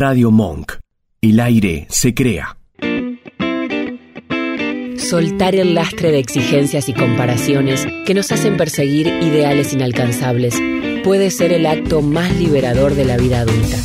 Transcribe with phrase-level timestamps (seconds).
[0.00, 0.76] Radio Monk.
[1.20, 2.56] El aire se crea.
[4.96, 10.58] Soltar el lastre de exigencias y comparaciones que nos hacen perseguir ideales inalcanzables
[11.04, 13.76] puede ser el acto más liberador de la vida adulta.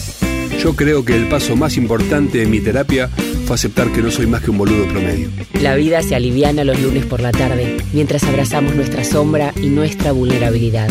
[0.57, 3.09] Yo creo que el paso más importante de mi terapia
[3.45, 5.27] fue aceptar que no soy más que un boludo promedio.
[5.59, 10.13] La vida se aliviana los lunes por la tarde mientras abrazamos nuestra sombra y nuestra
[10.13, 10.87] vulnerabilidad.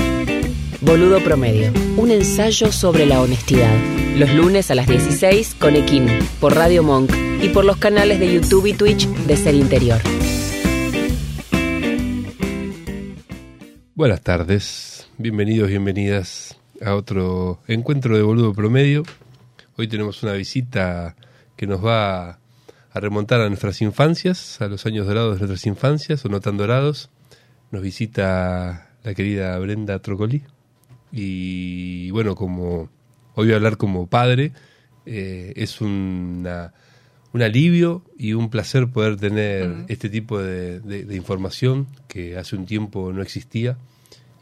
[0.84, 3.74] Boludo Promedio, un ensayo sobre la honestidad.
[4.18, 6.06] Los lunes a las 16 con Equim,
[6.40, 7.10] por Radio Monk
[7.42, 9.98] y por los canales de YouTube y Twitch de Ser Interior.
[13.94, 19.04] Buenas tardes, bienvenidos, bienvenidas a otro encuentro de Boludo Promedio.
[19.78, 21.16] Hoy tenemos una visita
[21.56, 22.38] que nos va
[22.90, 26.58] a remontar a nuestras infancias, a los años dorados de nuestras infancias, o no tan
[26.58, 27.08] dorados.
[27.70, 30.44] Nos visita la querida Brenda Trocoli.
[31.16, 32.88] Y bueno, como
[33.36, 34.50] hoy voy a hablar como padre,
[35.06, 36.74] eh, es una,
[37.32, 42.66] un alivio y un placer poder tener este tipo de, de, información que hace un
[42.66, 43.78] tiempo no existía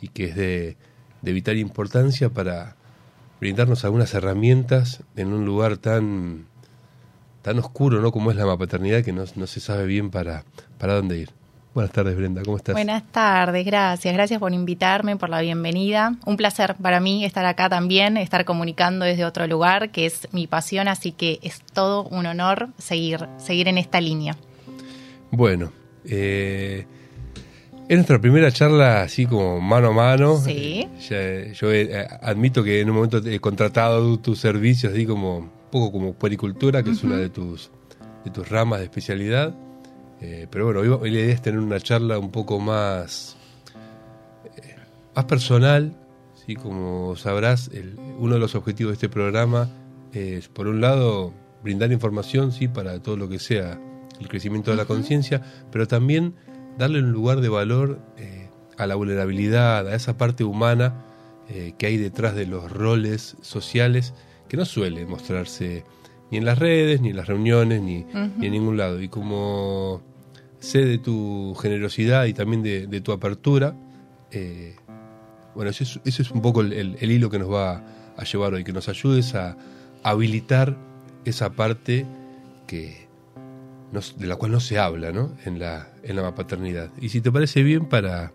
[0.00, 0.78] y que es de,
[1.20, 2.76] de vital importancia para
[3.38, 6.46] brindarnos algunas herramientas en un lugar tan
[7.42, 10.44] tan oscuro no como es la paternidad que no, no se sabe bien para,
[10.78, 11.41] para dónde ir.
[11.74, 12.74] Buenas tardes, Brenda, ¿cómo estás?
[12.74, 14.12] Buenas tardes, gracias.
[14.12, 16.16] Gracias por invitarme, por la bienvenida.
[16.26, 20.46] Un placer para mí estar acá también, estar comunicando desde otro lugar, que es mi
[20.46, 24.36] pasión, así que es todo un honor seguir, seguir en esta línea.
[25.30, 25.72] Bueno,
[26.04, 26.84] eh,
[27.88, 30.36] es nuestra primera charla así como mano a mano.
[30.36, 30.86] Sí.
[31.10, 35.50] Eh, yo eh, admito que en un momento he contratado tus servicios, así como un
[35.70, 37.70] poco como puericultura, que es una de tus,
[38.26, 39.54] de tus ramas de especialidad.
[40.24, 43.36] Eh, pero bueno, hoy, la idea es tener una charla un poco más,
[44.56, 44.76] eh,
[45.16, 45.96] más personal.
[46.46, 46.54] ¿sí?
[46.54, 47.70] Como sabrás,
[48.20, 49.68] uno de los objetivos de este programa
[50.12, 52.68] es, por un lado, brindar información ¿sí?
[52.68, 53.80] para todo lo que sea
[54.20, 55.42] el crecimiento de la conciencia,
[55.72, 56.36] pero también
[56.78, 58.48] darle un lugar de valor eh,
[58.78, 61.06] a la vulnerabilidad, a esa parte humana
[61.76, 64.14] que hay detrás de los roles sociales
[64.48, 65.84] que no suele mostrarse
[66.30, 68.06] ni en las redes, ni en las reuniones, ni,
[68.38, 69.02] ni en ningún lado.
[69.02, 70.00] Y como
[70.62, 73.74] sé de tu generosidad y también de, tu apertura.
[74.30, 74.76] Eh,
[75.54, 77.82] bueno, eso es, un poco el, hilo que nos va
[78.16, 79.56] a llevar hoy, que nos ayudes a
[80.02, 80.76] habilitar
[81.24, 82.06] esa parte
[82.66, 83.02] que
[84.16, 85.32] de la cual no se habla ¿no?
[85.44, 86.90] En, la, en la paternidad.
[87.00, 88.32] Y si te parece bien, para,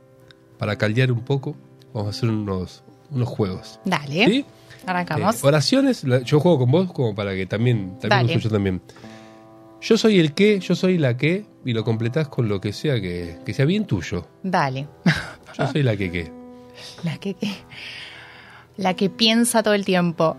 [0.60, 1.56] para caldear un poco,
[1.94, 3.80] vamos a hacer unos, unos juegos.
[3.84, 4.26] Dale.
[4.26, 4.46] ¿Sí?
[4.86, 5.44] Arrancamos.
[5.44, 8.82] Eh, oraciones, yo juego con vos como para que también, también lo también.
[9.88, 13.00] Yo soy el que, yo soy la que, y lo completás con lo que sea
[13.00, 14.28] que, sea bien tuyo.
[14.44, 14.86] Dale.
[15.58, 16.32] Yo soy la que qué.
[17.06, 17.54] La que qué.
[18.76, 20.36] La que piensa todo el tiempo.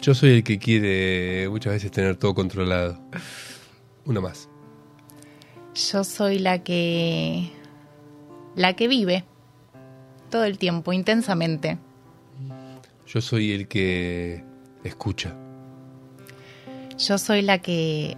[0.00, 2.96] Yo soy el que quiere muchas veces tener todo controlado.
[4.04, 4.48] Una más.
[5.74, 7.50] Yo soy la que.
[8.54, 9.24] la que vive
[10.30, 11.76] todo el tiempo, intensamente.
[13.08, 14.44] Yo soy el que
[14.84, 15.36] escucha.
[16.98, 18.16] Yo soy la que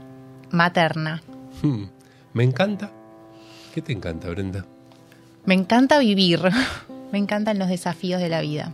[0.51, 1.23] materna.
[1.63, 1.85] Hmm.
[2.33, 2.91] Me encanta.
[3.75, 4.65] ¿Qué te encanta, Brenda?
[5.45, 6.41] Me encanta vivir.
[7.13, 8.73] Me encantan los desafíos de la vida.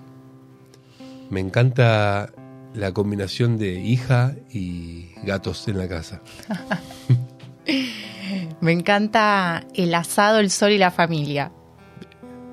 [1.31, 2.31] Me encanta
[2.75, 6.21] la combinación de hija y gatos en la casa.
[8.61, 11.53] Me encanta el asado, el sol y la familia.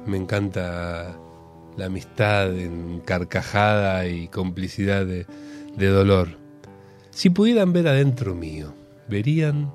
[0.06, 1.18] Me encanta
[1.78, 5.26] la amistad en carcajada y complicidad de,
[5.76, 6.41] de dolor.
[7.12, 8.74] Si pudieran ver adentro mío,
[9.08, 9.72] verían...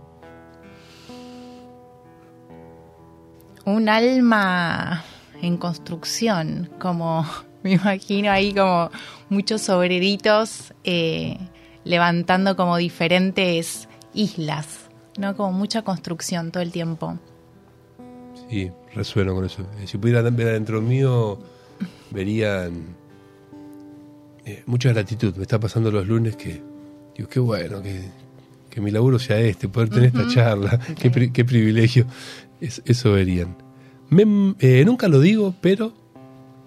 [3.65, 5.05] Un alma
[5.43, 7.27] en construcción, como
[7.63, 8.91] me imagino ahí como
[9.29, 11.37] muchos obreritos eh,
[11.85, 15.37] levantando como diferentes islas, ¿no?
[15.37, 17.19] Como mucha construcción todo el tiempo.
[18.49, 19.63] Sí, resueno con eso.
[19.81, 21.39] Eh, si pudieran ver adentro mío,
[22.11, 22.97] verían
[24.45, 25.35] eh, mucha gratitud.
[25.37, 26.63] Me está pasando los lunes que
[27.17, 31.11] Digo, qué bueno que, mi laburo sea este, poder tener esta charla, qué,
[31.45, 32.07] privilegio.
[32.61, 33.57] eso verían.
[34.61, 35.95] Eh, nunca lo digo, pero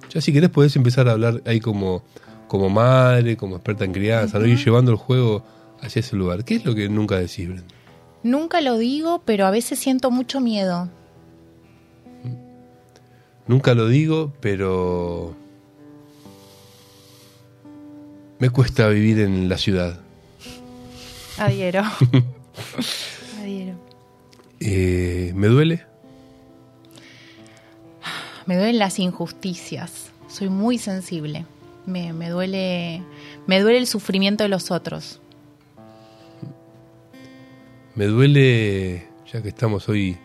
[0.10, 2.04] ya si querés podés empezar a hablar ahí como,
[2.48, 4.48] como madre, como experta en crianza, ¿no?
[4.48, 5.44] ir llevando el juego
[5.82, 6.44] hacia ese lugar.
[6.44, 7.76] ¿Qué es lo que nunca decís, Brenda?
[8.24, 10.90] Nunca lo digo, pero a veces siento mucho miedo.
[13.48, 15.36] Nunca lo digo, pero
[18.40, 20.00] me cuesta vivir en la ciudad.
[21.40, 21.84] Adhiero.
[23.40, 23.76] Adhiero.
[24.60, 25.86] Eh, ¿Me duele?
[28.46, 30.12] Me duelen las injusticias.
[30.28, 31.46] Soy muy sensible.
[31.86, 33.02] Me, duele,
[33.48, 35.22] me duele el sufrimiento de los otros.
[37.96, 40.18] Me duele, ya que estamos hoy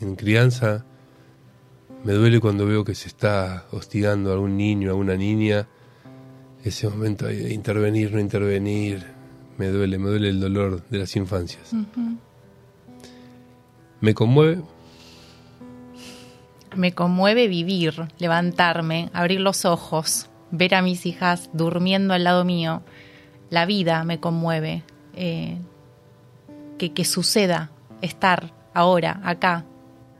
[0.00, 0.84] en crianza,
[2.04, 5.68] me duele cuando veo que se está hostigando a algún niño, a una niña,
[6.64, 9.19] ese momento de intervenir, no intervenir,
[9.60, 11.74] me duele, me duele el dolor de las infancias.
[14.00, 14.62] Me conmueve.
[16.74, 22.80] Me conmueve vivir, levantarme, abrir los ojos, ver a mis hijas durmiendo al lado mío.
[23.50, 24.82] La vida me conmueve.
[25.14, 25.58] Eh,
[26.78, 27.70] que, que suceda,
[28.00, 29.66] estar ahora, acá,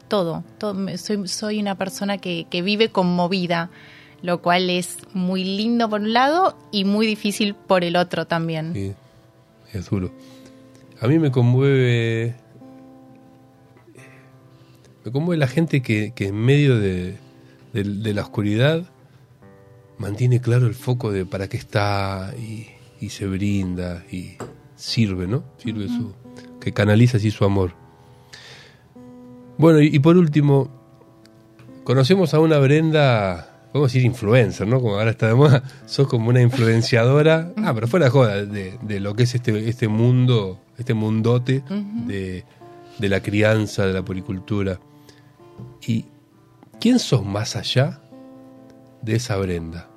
[0.08, 0.44] todo.
[0.58, 3.70] todo soy, soy una persona que, que vive conmovida,
[4.20, 8.74] lo cual es muy lindo por un lado y muy difícil por el otro también.
[8.74, 8.94] Sí,
[9.72, 10.12] es duro.
[11.00, 12.34] A mí me conmueve.
[15.04, 17.16] Me conmueve la gente que, que en medio de,
[17.72, 18.84] de, de, la oscuridad
[19.96, 22.66] mantiene claro el foco de para qué está y,
[23.00, 24.36] y se brinda y
[24.76, 25.42] sirve, ¿no?
[25.56, 25.96] Sirve uh -huh.
[25.96, 26.14] su.
[26.60, 27.72] que canaliza así su amor.
[29.56, 30.70] Bueno, y, y, por último,
[31.84, 34.80] conocemos a una Brenda, podemos decir influencer, ¿no?
[34.80, 38.78] Como ahora está de moda, sos como una influenciadora, ah, pero fuera de joda, de,
[38.82, 42.06] de, lo que es este, este mundo, este mundote uh -huh.
[42.06, 42.44] de,
[42.98, 44.80] de la crianza, de la poricultura.
[45.86, 46.06] ¿Y
[46.80, 48.00] quién sos más allá
[49.02, 49.88] de esa Brenda?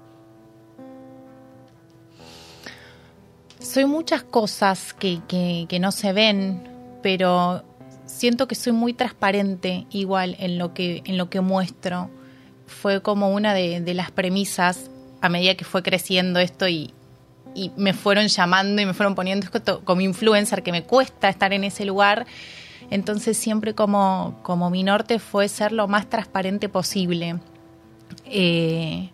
[3.60, 6.62] Soy muchas cosas que, que, que no se ven,
[7.02, 7.64] pero
[8.06, 12.10] siento que soy muy transparente igual en lo que, en lo que muestro.
[12.74, 14.90] Fue como una de, las premisas
[15.22, 16.94] a medida que fue creciendo esto y,
[17.56, 19.48] y, me fueron llamando y me fueron poniendo
[19.84, 22.26] como influencer, que me cuesta estar en ese lugar.
[22.90, 27.40] Entonces siempre como, como mi norte fue ser lo más transparente posible.
[28.26, 29.10] Eh,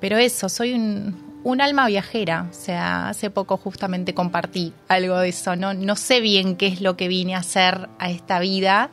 [0.00, 5.30] pero eso, soy un, un alma viajera, o sea, hace poco justamente compartí algo de
[5.30, 8.90] eso, no, no sé bien qué es lo que vine a hacer a esta vida,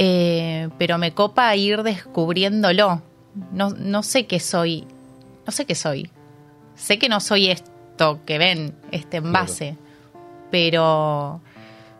[0.00, 3.02] eh, pero me copa ir descubriéndolo.
[3.52, 4.84] No, no sé qué soy,
[5.46, 6.10] no sé qué soy.
[6.74, 10.48] Sé que no soy esto que ven, este envase, claro.
[10.50, 11.40] pero,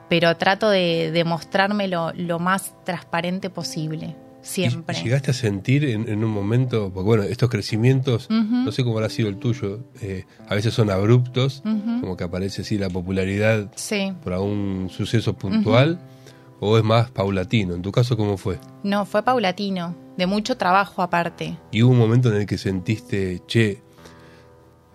[0.09, 4.15] pero trato de, de mostrarme lo, lo más transparente posible
[4.49, 4.99] siempre.
[4.99, 8.65] ¿Y ¿Llegaste a sentir en, en, un momento, porque bueno, estos crecimientos, uh -huh.
[8.65, 12.01] no sé cómo habrá sido el tuyo, eh, a veces son abruptos, uh -huh.
[12.01, 14.13] como que aparece así la popularidad sí.
[14.23, 16.18] por algún suceso puntual, uh -huh.
[16.61, 17.75] O es más paulatino?
[17.75, 18.59] ¿En tu caso cómo fue?
[18.83, 21.57] No, fue paulatino, de mucho trabajo aparte.
[21.71, 23.83] ¿Y hubo un momento en el que sentiste, che,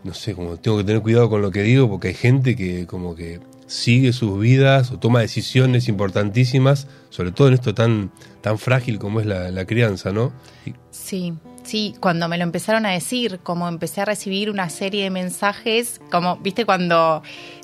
[0.03, 2.85] no sé, como tengo que tener cuidado con lo que digo, porque hay gente que
[2.87, 8.11] como que sigue sus vidas o toma decisiones importantísimas, sobre todo en esto tan,
[8.41, 10.31] tan frágil como es la, la crianza, ¿no?
[10.65, 10.73] Y...
[10.91, 11.33] Sí,
[11.63, 16.01] sí, cuando me lo empezaron a decir, como empecé a recibir una serie de mensajes,
[16.11, 17.23] como, viste, cuando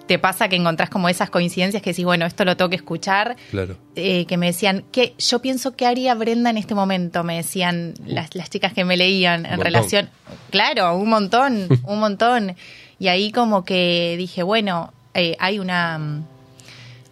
[0.10, 3.38] te pasa que encontrás como esas coincidencias que decís, bueno, esto lo tengo que escuchar,
[3.52, 3.78] claro.
[3.96, 7.94] eh, que me decían, que yo pienso que haría Brenda en este momento, me decían
[8.08, 10.10] las, las chicas que me leían en relación,
[10.50, 12.56] claro, un montón, un montón,
[12.98, 16.24] y ahí como que dije, bueno, eh, hay una,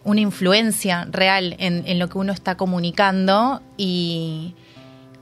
[0.02, 4.56] una influencia real en, en, lo que uno está comunicando y,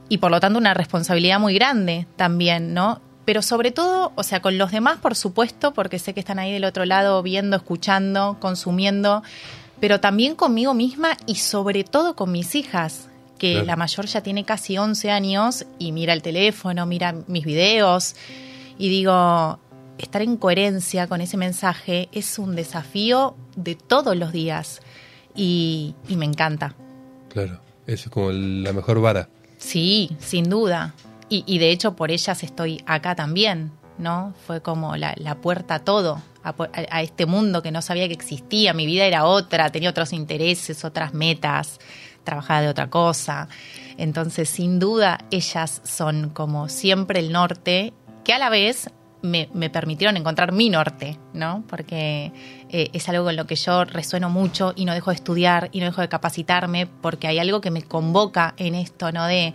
[0.09, 3.01] y por lo tanto una responsabilidad muy grande también, ¿no?
[3.27, 6.53] Pero sobre todo, o sea, con los demás, por supuesto, porque sé que están ahí
[6.53, 9.21] del otro lado viendo, escuchando, consumiendo,
[9.81, 13.65] pero también conmigo misma y sobre todo con mis hijas, que claro.
[13.65, 18.15] la mayor ya tiene casi 11 años y mira el teléfono, mira mis videos
[18.77, 19.59] y digo,
[19.97, 24.79] estar en coherencia con ese mensaje es un desafío de todos los días
[25.35, 26.75] y, y me encanta.
[27.27, 29.27] Claro, eso es como la mejor vara.
[29.57, 30.93] Sí, sin duda.
[31.29, 34.33] Y, y, de hecho por ellas estoy acá también, ¿no?
[34.45, 38.13] Fue como la, la puerta a todo, a, a, este mundo que no sabía que
[38.13, 38.73] existía.
[38.73, 41.79] Mi vida era otra, tenía otros intereses, otras metas,
[42.23, 43.49] trabajaba de otra cosa.
[43.97, 47.93] Entonces, sin duda, ellas son como siempre el norte,
[48.23, 48.89] que a la vez
[49.21, 51.63] me, me, permitieron encontrar mi norte, ¿no?
[51.67, 52.31] Porque
[52.69, 55.79] eh, es algo con lo que yo resueno mucho y no dejo de estudiar y
[55.79, 59.25] no dejo de capacitarme porque hay algo que me convoca en esto, ¿no?
[59.25, 59.53] De,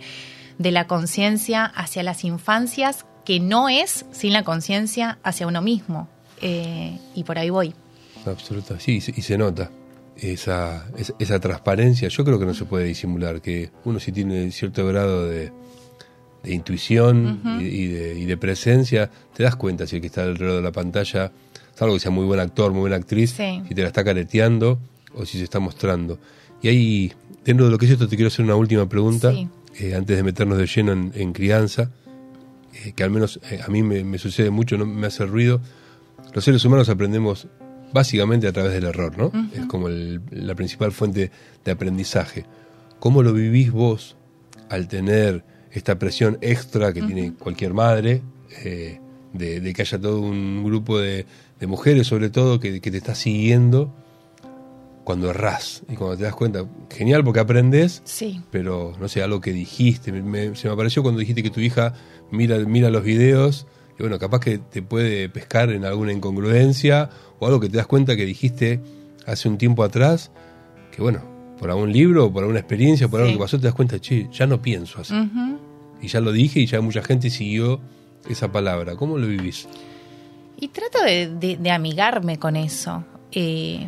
[0.57, 6.09] de la conciencia hacia las infancias que no es sin la conciencia hacia uno mismo.
[6.41, 7.73] Eh, y por ahí voy.
[8.25, 9.71] Absolutamente, sí, y se nota.
[10.15, 14.51] Esa, esa, esa, transparencia, yo creo que no se puede disimular, que uno si tiene
[14.51, 15.51] cierto grado de,
[16.43, 17.61] de intuición uh -huh.
[17.61, 20.61] y, y, de, y, de, presencia, te das cuenta si el que está alrededor de
[20.61, 21.31] la pantalla,
[21.73, 23.63] salvo que sea muy buen actor, muy buena actriz, sí.
[23.67, 24.79] si te la está careteando
[25.15, 26.19] o si se está mostrando.
[26.61, 29.49] Y ahí, dentro de lo que es esto, te quiero hacer una última pregunta, sí.
[29.79, 31.91] Eh, antes de meternos de lleno en, en crianza,
[32.85, 35.61] eh, que al menos eh, a mí me, me, sucede mucho, no me hace ruido.
[36.33, 37.47] los seres humanos aprendemos
[37.93, 39.31] básicamente a través del error, ¿no?
[39.53, 41.29] Es como el- la principal fuente
[41.63, 42.45] de aprendizaje.
[42.99, 44.15] ¿Cómo lo vivís vos
[44.69, 48.21] al tener esta presión extra que tiene cualquier madre,
[48.63, 48.99] eh,
[49.33, 51.25] de, de que haya todo un grupo de,
[51.59, 53.93] de mujeres, sobre todo, que, que te está siguiendo
[55.03, 56.65] cuando errás y cuando te das cuenta?
[56.89, 58.41] Genial porque aprendes, Sí.
[58.51, 60.11] pero no sé, algo que dijiste.
[60.11, 61.93] Me- me- se me apareció cuando dijiste que tu hija
[62.31, 63.67] mira, mira los videos
[63.99, 67.87] y bueno, capaz que te puede pescar en alguna incongruencia o algo que te das
[67.87, 68.79] cuenta que dijiste
[69.27, 70.31] hace un tiempo atrás,
[70.91, 71.21] que bueno,
[71.59, 74.47] por algún libro, por alguna experiencia, por algo que pasó, te das cuenta, che, ya
[74.47, 75.13] no pienso así.
[76.01, 77.79] Y ya lo dije y ya mucha gente siguió
[78.29, 78.95] esa palabra.
[78.95, 79.67] ¿Cómo lo vivís?
[80.59, 83.03] Y trato de, de- de amigarme con eso.
[83.31, 83.85] Eh,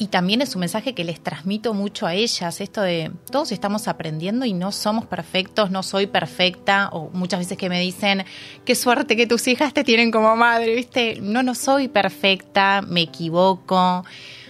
[0.00, 3.86] y también es un mensaje que les transmito mucho a ellas, esto de todos estamos
[3.86, 8.24] aprendiendo y no somos perfectos, no soy perfecta, o muchas veces que me dicen,
[8.64, 11.18] qué suerte que tus hijas te tienen como madre, ¿viste?
[11.20, 14.06] No, no soy perfecta, me equivoco,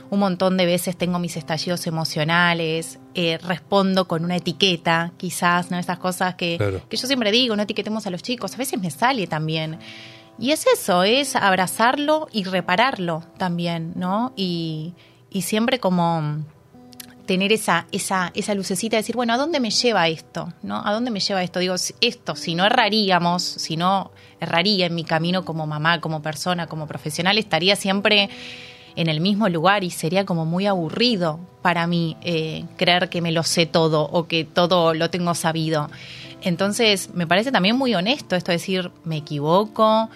[0.09, 5.81] un montón de veces tengo mis estallidos emocionales, eh, respondo con una etiqueta, quizás, ¿no?
[5.81, 6.81] Esas cosas que, Claro.
[6.89, 9.81] que yo siempre digo, no etiquetemos a los chicos, a veces me sale también.
[10.39, 14.33] Y es eso, es abrazarlo y repararlo también, ¿no?
[14.37, 14.95] Y,
[15.31, 16.45] y siempre como
[17.27, 20.53] tener esa, esa, esa lucecita de decir, bueno, ¿a dónde me lleva esto?
[20.63, 20.85] ¿No?
[20.85, 21.61] ¿A dónde me lleva esto?
[21.61, 24.11] Digo, esto, si no erraríamos, si no
[24.41, 28.31] erraría en mi camino como mamá, como persona, como profesional, estaría siempre
[28.97, 33.31] en el mismo lugar y sería como muy aburrido para mí eh, creer que me
[33.31, 35.89] lo sé todo o que todo lo tengo sabido.
[36.43, 40.11] Entonces, me parece también muy honesto esto de decir, me equivoco,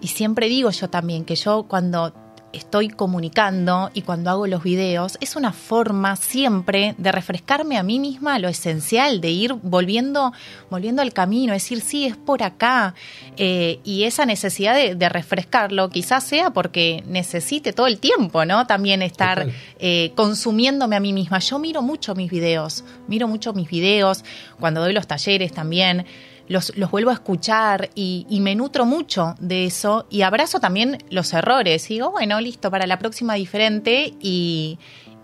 [0.00, 2.12] y siempre digo yo también que yo cuando
[2.52, 7.98] estoy comunicando y cuando hago los videos es una forma siempre de refrescarme a mí
[7.98, 10.32] misma lo esencial, de ir volviendo,
[10.70, 12.94] volviendo al camino, decir sí, es por acá.
[13.36, 18.66] Eh, y esa necesidad de, de refrescarlo quizás sea porque necesite todo el tiempo, ¿no?
[18.66, 19.46] También estar
[19.78, 21.38] eh, consumiéndome a mí misma.
[21.38, 24.24] Yo miro mucho mis videos, miro mucho mis videos,
[24.58, 26.06] cuando doy los talleres también
[26.50, 30.98] los, los vuelvo a escuchar y, y me nutro mucho de eso y abrazo también
[31.08, 31.88] los errores.
[31.90, 34.78] Y digo, bueno, listo, para la próxima diferente y,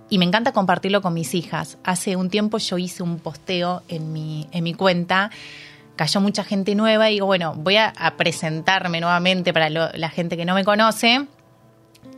[0.08, 1.78] y me encanta compartirlo con mis hijas.
[1.82, 5.30] Hace un tiempo yo hice un posteo en mi, en mi cuenta.
[5.96, 10.10] Cayó mucha gente nueva y digo, bueno, voy a, a presentarme nuevamente para lo- la
[10.10, 11.26] gente que no me conoce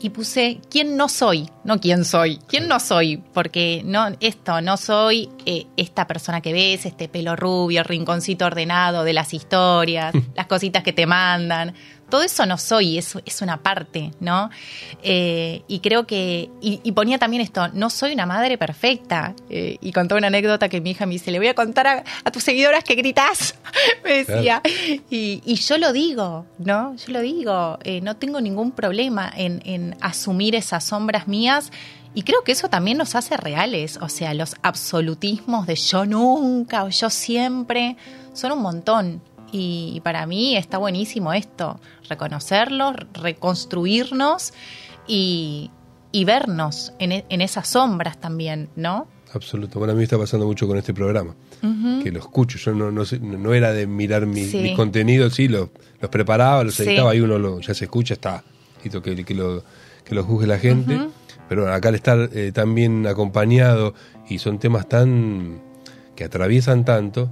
[0.00, 4.76] y puse quién no soy, no quién soy, quién no soy, porque no esto no
[4.76, 10.46] soy eh, esta persona que ves, este pelo rubio, rinconcito ordenado de las historias, las
[10.46, 11.74] cositas que te mandan.
[12.08, 14.50] Todo eso no soy, es, es una parte, ¿no?
[15.02, 19.34] Eh, y creo que, y, y ponía también esto, no soy una madre perfecta.
[19.50, 22.04] Eh, y contó una anécdota que mi hija me dice, le voy a contar a,
[22.24, 23.54] a tus seguidoras que gritas,
[24.04, 24.62] me decía.
[25.10, 26.94] Y, y yo lo digo, ¿no?
[26.96, 31.70] Yo lo digo, eh, no tengo ningún problema en, en asumir esas sombras mías.
[32.14, 36.84] Y creo que eso también nos hace reales, o sea, los absolutismos de yo nunca
[36.84, 37.96] o yo siempre
[38.32, 39.22] son un montón.
[39.52, 44.52] Y para mí está buenísimo esto, reconocerlo, reconstruirnos
[45.06, 45.70] y,
[46.12, 49.06] y vernos en, e- en esas sombras también, ¿no?
[49.34, 49.78] Absoluto.
[49.78, 51.34] Bueno, a mí me está pasando mucho con este programa.
[52.02, 52.56] Que lo escucho.
[52.58, 54.58] Yo no, no, no era de mirar mi- Sí.
[54.58, 55.68] mis contenidos, sí, los,
[56.00, 56.84] los preparaba, los Sí.
[56.84, 58.44] editaba y uno lo, ya se escucha, está.
[58.82, 59.64] Listo, que, que, lo,
[60.04, 60.98] que lo juzgue la gente.
[61.48, 63.92] Pero bueno, acá al estar eh, tan bien acompañado
[64.28, 65.60] y son temas tan.
[66.14, 67.28] que atraviesan tanto,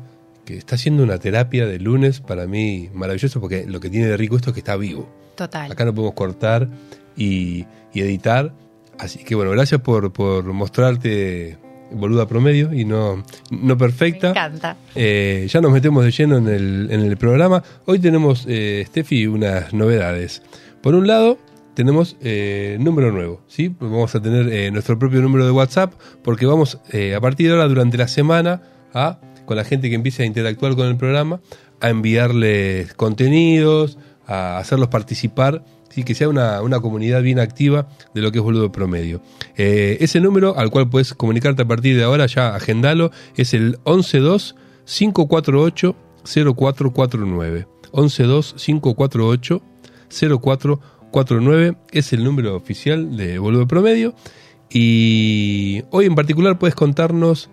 [0.47, 4.17] que está siendo una terapia de lunes para mí maravilloso porque lo que tiene de
[4.17, 5.11] rico esto es que está vivo.
[5.35, 5.71] Total.
[5.71, 6.69] Acá no podemos cortar
[7.17, 8.55] y, y editar.
[8.99, 11.59] Así que bueno, gracias por, por mostrarte
[11.91, 14.29] boluda promedio y no, no perfecta.
[14.29, 14.76] Me encanta.
[14.95, 17.62] Eh, ya nos metemos de lleno en el, en el programa.
[17.85, 20.43] Hoy tenemos, eh, Steffi, unas novedades.
[20.81, 21.38] Por un lado,
[21.75, 23.75] tenemos eh, número nuevo, ¿sí?
[23.81, 27.99] Vamos a tener nuestro propio número de WhatsApp porque vamos a partir de ahora, durante
[27.99, 28.62] la semana,
[28.95, 31.41] a, con la gente que empiece a interactuar con el programa,
[31.81, 36.03] a enviarles contenidos, a hacerlos participar, ¿sí?
[36.03, 39.23] que sea una, una comunidad bien activa de lo que es Boludo Promedio.
[39.57, 43.79] Eh, ese número al cual puedes comunicarte a partir de ahora, ya agendalo, es el
[43.85, 47.67] 112 548 0449.
[47.93, 49.62] 112 548
[50.09, 54.15] 0449 es el número oficial de Boludo Promedio.
[54.71, 57.50] Y hoy en particular puedes contarnos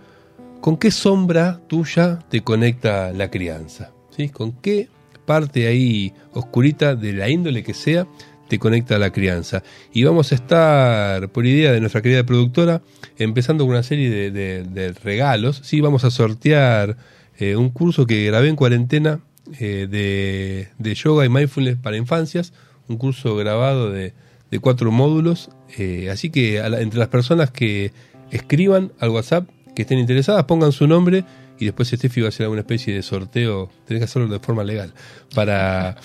[0.64, 3.92] con qué sombra tuya te conecta la crianza.
[4.16, 4.30] ¿sí?
[4.30, 4.88] Con qué
[5.26, 8.08] parte ahí oscurita de la índole que sea
[8.48, 9.62] te conecta la crianza.
[9.92, 12.82] Y vamos a estar, por idea de nuestra querida productora,
[13.18, 15.60] empezando con una serie de, regalos.
[15.66, 16.96] Sí, vamos a sortear
[17.40, 19.20] eh, un curso que grabé en cuarentena
[19.60, 22.54] eh, de, de yoga y mindfulness para infancias.
[22.88, 24.14] un curso grabado de,
[24.62, 25.50] cuatro módulos.
[25.78, 27.92] eh, así que entre las personas que
[28.32, 31.24] escriban al WhatsApp, que estén interesadas, pongan su nombre
[31.60, 34.64] y después Steffi va a hacer alguna especie de sorteo, tenés que hacerlo de forma
[34.64, 34.94] legal,
[35.36, 35.96] para,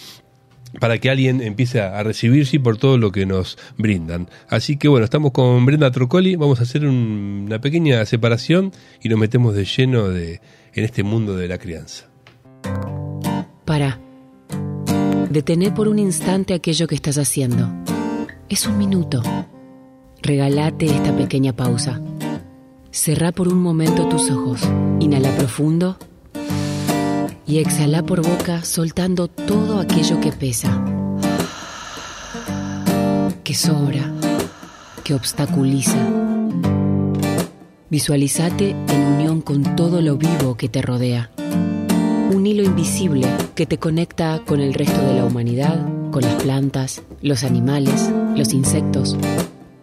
[0.80, 4.28] para que alguien empiece a, recibirse por todo lo que nos brindan.
[4.48, 8.72] Así que bueno, estamos con Brenda Trocoli, vamos a hacer un- una pequeña separación
[9.02, 10.40] y nos metemos de lleno de,
[10.74, 12.06] en este mundo de la crianza.
[13.64, 13.98] Para.
[15.30, 17.68] Detené por un instante aquello que estás haciendo.
[18.48, 19.22] Es un minuto.
[20.22, 22.00] Regalate esta pequeña pausa.
[22.90, 24.60] Cerrá por un momento tus ojos.
[25.00, 25.96] Inhala profundo.
[27.46, 30.84] Y exhala por boca soltando todo aquello que pesa.
[33.44, 34.12] Que sobra.
[35.04, 35.98] Que obstaculiza.
[37.90, 41.30] Visualizate en unión con todo lo vivo que te rodea
[42.38, 47.02] un hilo invisible que te conecta con el resto de la humanidad, con las plantas,
[47.22, 49.16] los animales, los insectos.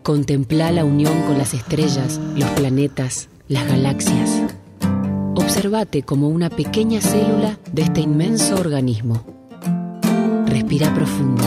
[0.06, 4.40] Contempla la unión con las estrellas, los planetas, las galaxias.
[5.34, 9.26] Observate como una pequeña célula de este inmenso organismo.
[10.46, 11.44] Respira profundo.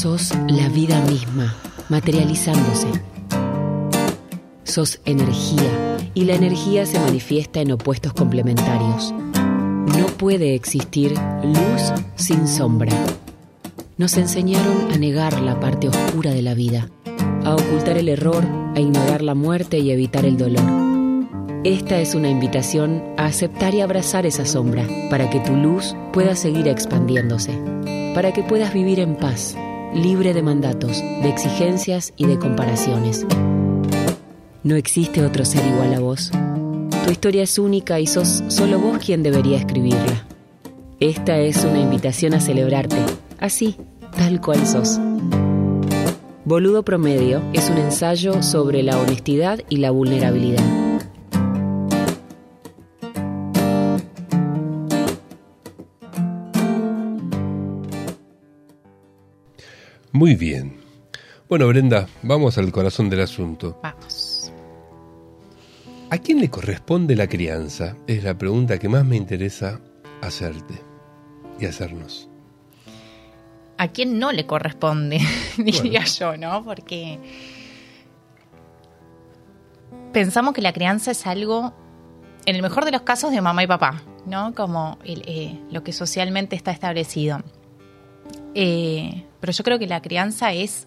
[0.00, 1.54] Sos la vida misma,
[1.90, 2.88] materializándose.
[4.64, 9.12] Sos energía y la energía se manifiesta en opuestos complementarios.
[9.98, 12.96] No puede existir luz sin sombra.
[13.98, 16.90] Nos enseñaron a negar la parte oscura de la vida,
[17.44, 20.64] a ocultar el error, a ignorar la muerte y evitar el dolor.
[21.64, 26.36] Esta es una invitación a aceptar y abrazar esa sombra para que tu luz pueda
[26.36, 27.58] seguir expandiéndose,
[28.14, 29.56] para que puedas vivir en paz,
[29.94, 33.26] libre de mandatos, de exigencias y de comparaciones.
[34.62, 36.30] No existe otro ser igual a vos.
[37.06, 40.26] Tu historia es única y sos solo vos quien debería escribirla.
[41.00, 42.96] Esta es una invitación a celebrarte,
[43.38, 43.76] así,
[44.16, 44.98] tal cual sos.
[46.44, 50.62] Boludo Promedio es un ensayo sobre la honestidad y la vulnerabilidad.
[60.12, 60.76] Muy bien.
[61.48, 63.78] Bueno, Brenda, vamos al corazón del asunto.
[63.82, 64.52] Vamos.
[66.08, 67.96] ¿A quién le corresponde la crianza?
[68.06, 69.80] Es la pregunta que más me interesa
[70.22, 70.80] hacerte
[71.60, 72.30] y hacernos.
[73.78, 75.20] ¿A quién no le corresponde?
[75.58, 76.64] Diría yo, ¿no?
[76.64, 77.18] Porque
[80.12, 81.74] pensamos que la crianza es algo,
[82.46, 84.54] en el mejor de los casos, de mamá y papá, ¿no?
[84.54, 87.42] Como el, eh, lo que socialmente está establecido.
[88.54, 90.86] Eh, pero yo creo que la crianza es,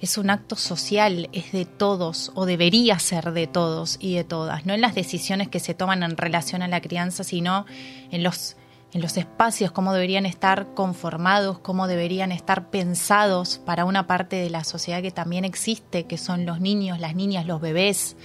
[0.00, 4.66] es un acto social, es de todos, o debería ser de todos y de todas,
[4.66, 7.66] no en las decisiones que se toman en relación a la crianza, sino
[8.10, 8.56] en los,
[8.94, 14.48] en los espacios, cómo deberían estar conformados, cómo deberían estar pensados para una parte de
[14.50, 18.16] la sociedad que también existe, que son los niños, las niñas, los bebés.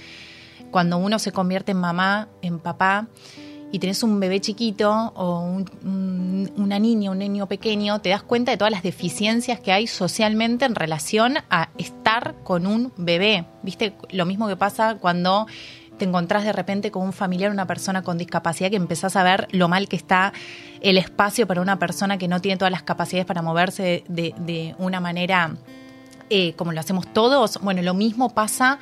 [0.70, 3.08] Cuando uno se convierte en mamá, en papá,
[3.72, 8.22] y tenés un bebé chiquito o un- un- una niña, un niño pequeño, te das
[8.22, 13.44] cuenta de todas las deficiencias que hay socialmente en relación a estar con un bebé.
[13.62, 13.94] ¿Viste?
[14.10, 15.46] Lo mismo que pasa cuando
[16.00, 19.48] te encontrás de repente con un familiar, una persona con discapacidad, que empezás a ver
[19.52, 20.32] lo mal que está
[20.80, 24.98] el espacio para una persona que no tiene todas las capacidades para moverse de, una
[24.98, 25.56] manera
[26.30, 27.60] eh, como lo hacemos todos.
[27.60, 28.78] Bueno, lo mismo pasa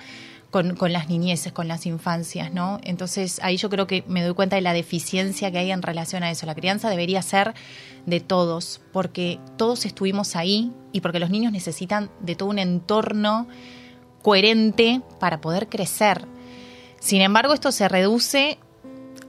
[0.53, 2.79] con, con las niñeces, con las infancias, ¿no?
[2.85, 6.23] Entonces ahí yo creo que me doy cuenta de la deficiencia que hay en relación
[6.23, 6.47] a eso.
[6.47, 7.53] La crianza debería ser
[8.07, 13.49] de todos, porque todos estuvimos ahí y porque los niños necesitan de todo un entorno
[14.23, 16.38] coherente para poder crecer.
[17.01, 18.59] Sin embargo, esto se reduce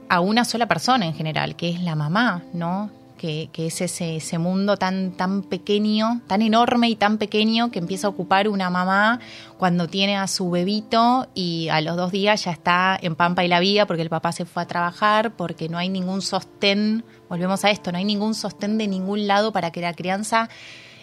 [0.08, 2.90] a una sola persona en general, que es la mamá, ¿no?
[3.16, 7.78] Que, que es ese, ese mundo tan, tan pequeño, tan enorme y tan pequeño que
[7.78, 9.20] empieza a ocupar una mamá
[9.58, 13.48] cuando tiene a su bebito y a los dos días ya está en Pampa y
[13.48, 17.62] la Vía porque el papá se fue a trabajar, porque no hay ningún sostén, volvemos
[17.64, 20.48] a esto, no hay ningún sostén de ningún lado para que la crianza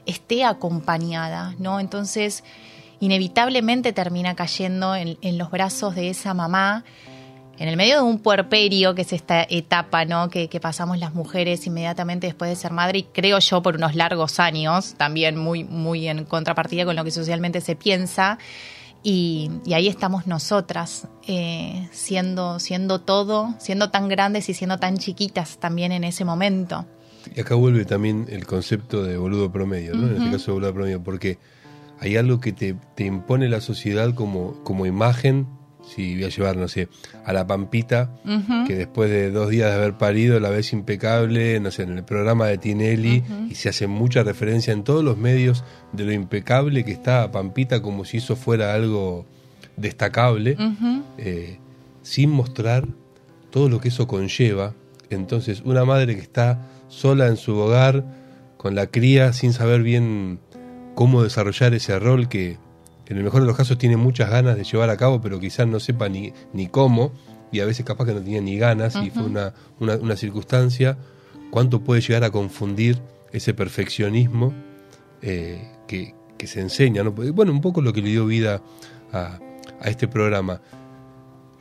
[0.08, 1.80] esté acompañada, ¿no?
[1.80, 2.44] Entonces,
[3.00, 6.84] inevitablemente termina cayendo en, en los brazos de esa mamá
[7.60, 10.30] en el medio de un puerperio, que es esta etapa ¿no?
[10.30, 13.96] que, que pasamos las mujeres inmediatamente después de ser madre, y creo yo por unos
[13.96, 18.38] largos años, también muy, muy en contrapartida con lo que socialmente se piensa,
[19.04, 24.98] y, y ahí estamos nosotras, eh, siendo, siendo todo, siendo tan grandes y siendo tan
[24.98, 26.86] chiquitas también en ese momento.
[27.36, 30.08] Y acá vuelve también el concepto de boludo promedio, ¿no?
[30.08, 31.38] En este caso de boludo promedio, porque
[32.00, 35.48] hay algo que te, te impone la sociedad como, como imagen
[35.88, 36.90] si voy a llevar, no sé,
[37.26, 38.12] a la Pampita,
[38.68, 42.04] que después de dos días de haber parido la ves impecable, no sé, en el
[42.04, 46.84] programa de Tinelli, y se hace mucha referencia en todos los medios de lo impecable
[46.84, 49.26] que está Pampita, como si eso fuera algo
[49.78, 50.58] destacable,
[51.18, 51.60] eh,
[52.02, 52.88] sin mostrar
[53.50, 54.74] todo lo que eso conlleva.
[55.10, 58.04] Entonces, una madre que está sola en su hogar,
[58.58, 60.40] con la cría, sin saber bien
[60.98, 62.58] cómo desarrollar ese rol que
[63.06, 65.68] en el mejor de los casos tiene muchas ganas de llevar a cabo, pero quizás
[65.68, 67.12] no sepa ni, ni cómo,
[67.52, 70.98] y a veces capaz que no tenía ni ganas, y fue una, una, circunstancia,
[71.52, 73.00] cuánto puede llegar a confundir
[73.32, 74.56] ese perfeccionismo
[75.22, 77.04] eh, que, que, se enseña.
[77.04, 77.12] ¿no?
[77.12, 78.64] Bueno, un poco lo que le dio vida
[79.14, 79.38] a,
[79.80, 80.62] a este programa.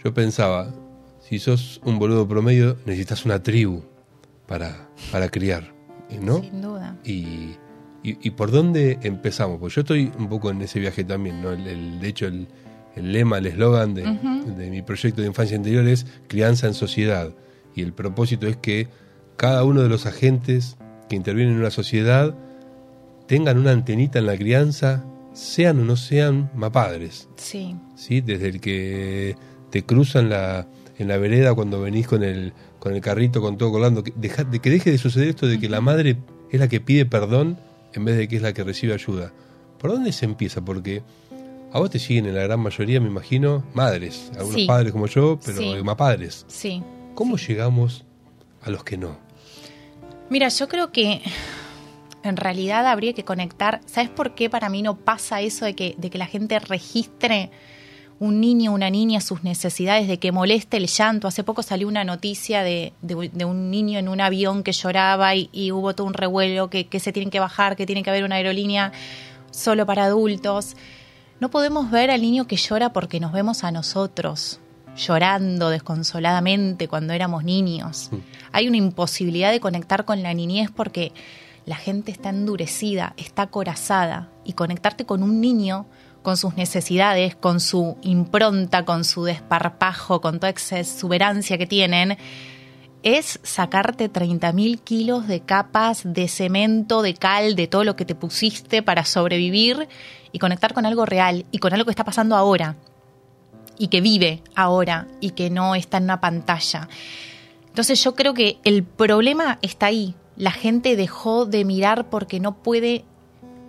[0.02, 0.72] Yo pensaba,
[1.20, 3.82] si sos un boludo promedio, necesitas una tribu
[4.46, 5.74] para, para criar,
[6.22, 6.40] ¿no?
[6.40, 6.96] Sin duda.
[7.04, 7.56] Y,
[8.06, 9.58] y, por dónde empezamos?
[9.58, 11.50] Pues yo estoy un poco en ese viaje también, ¿no?
[11.50, 12.46] El, de hecho, el,
[12.94, 14.02] lema, el eslogan de,
[14.56, 17.34] de, mi proyecto de infancia interior es crianza en sociedad.
[17.74, 18.88] Y el propósito es que
[19.36, 20.76] cada uno de los agentes
[21.08, 22.34] que intervienen en una sociedad
[23.26, 27.28] tengan una antenita en la crianza, sean o no sean mapadres.
[27.36, 27.76] Sí.
[27.96, 28.20] ¿Sí?
[28.20, 29.36] Desde el que
[29.70, 33.72] te cruzan la, en la vereda cuando venís con el, con el carrito, con todo
[33.72, 36.18] colgando, que, de que deje de suceder esto de que la madre
[36.50, 37.58] es la que pide perdón
[37.98, 39.32] en vez de que es la que recibe ayuda.
[39.78, 40.64] ¿Por dónde se empieza?
[40.64, 41.02] Porque
[41.72, 45.38] a vos te siguen en la gran mayoría, me imagino, madres, algunos padres como yo,
[45.44, 46.44] pero más padres.
[46.48, 46.82] Sí.
[47.14, 48.04] ¿Cómo llegamos
[48.62, 49.18] a los que no?
[50.30, 51.22] Mira, yo creo que
[52.22, 53.80] en realidad habría que conectar.
[53.86, 57.50] ¿Sabes por qué para mí no pasa eso de que, de que la gente registre
[58.18, 61.28] un niño una niña sus necesidades, de que moleste el llanto.
[61.28, 65.72] Hace poco salió una noticia de, de, un niño en un avión que lloraba y,
[65.72, 68.36] hubo todo un revuelo, que, que, se tienen que bajar, que tiene que haber una
[68.36, 68.92] aerolínea
[69.50, 70.76] solo para adultos.
[71.40, 74.60] No podemos ver al niño que llora porque nos vemos a nosotros
[74.96, 78.10] llorando desconsoladamente cuando éramos niños.
[78.52, 81.12] Hay una imposibilidad de conectar con la niñez porque
[81.66, 85.86] la gente está endurecida, está acorazada y conectarte con un niño
[86.26, 92.18] con sus necesidades, con su impronta, con su desparpajo, con toda esa exuberancia que tienen,
[93.04, 98.16] es sacarte 30.000 kilos de capas de cemento, de cal, de todo lo que te
[98.16, 99.86] pusiste para sobrevivir
[100.32, 102.74] y conectar con algo real y con algo que está pasando ahora
[103.78, 106.88] y que vive ahora y que no está en una pantalla.
[107.68, 110.16] Entonces yo creo que el problema está ahí.
[110.36, 113.04] La gente dejó de mirar porque no puede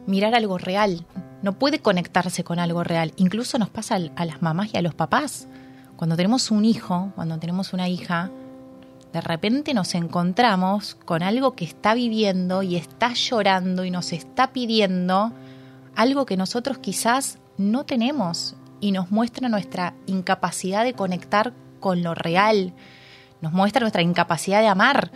[0.08, 1.06] mirar algo real,
[1.41, 3.13] no puede conectarse con algo real.
[3.17, 5.47] Incluso nos pasa a las mamás y a los papás.
[5.95, 8.32] Cuando tenemos un hijo, cuando tenemos una hija,
[9.13, 14.52] de repente nos encontramos con algo que está viviendo y está llorando y nos está
[14.52, 15.32] pidiendo
[15.95, 22.13] algo que nosotros quizás no tenemos y nos muestra nuestra incapacidad de conectar con lo
[22.13, 22.73] real,
[23.41, 25.12] nos muestra nuestra incapacidad de amar.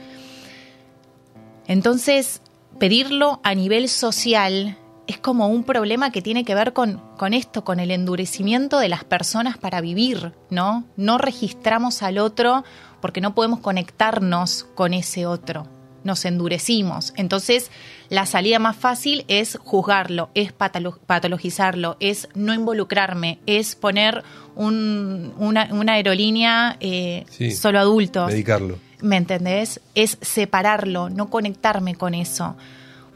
[1.67, 2.41] Entonces,
[2.79, 4.77] pedirlo a nivel social
[5.12, 8.89] es como un problema que tiene que ver con, con esto, con el endurecimiento de
[8.89, 10.86] las personas para vivir, ¿no?
[10.95, 12.63] No registramos al otro
[13.02, 15.67] porque no podemos conectarnos con ese otro.
[16.04, 17.13] Nos endurecimos.
[17.17, 17.69] Entonces,
[18.10, 24.24] la salida más fácil es juzgarlo, es patologizarlo, es no involucrarme, es poner
[24.56, 28.32] una, aerolínea eh, solo adultos.
[28.32, 28.80] Medicarlo.
[29.02, 29.82] ¿Me entendés?
[29.93, 32.56] Es separarlo, no conectarme con eso.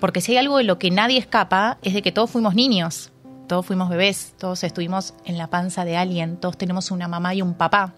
[0.06, 3.12] Porque si hay algo de lo que nadie escapa, es de que todos fuimos niños,
[3.48, 7.42] todos fuimos bebés, todos estuvimos en la panza de alguien, todos tenemos una mamá y
[7.42, 7.92] un papá.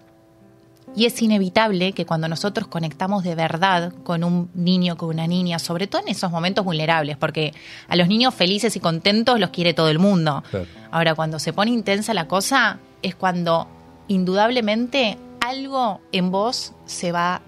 [0.96, 5.60] Y es inevitable que cuando nosotros conectamos de verdad con un niño, con una niña,
[5.60, 7.54] sobre todo en esos momentos vulnerables, porque
[7.90, 10.46] a los niños felices y contentos los quiere todo el mundo.
[10.92, 13.68] Ahora, cuando se pone intensa la cosa, es cuando
[14.08, 17.42] indudablemente algo en vos se va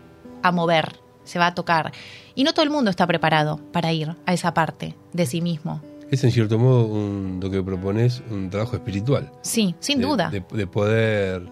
[0.44, 1.92] a mover, se va a tocar.
[2.36, 5.82] Y no todo el mundo está preparado para ir a esa parte de sí mismo.
[6.12, 6.90] Es en cierto modo
[7.40, 9.32] lo que propones un trabajo espiritual.
[9.44, 10.32] Sí, sin duda.
[10.32, 11.44] De, poder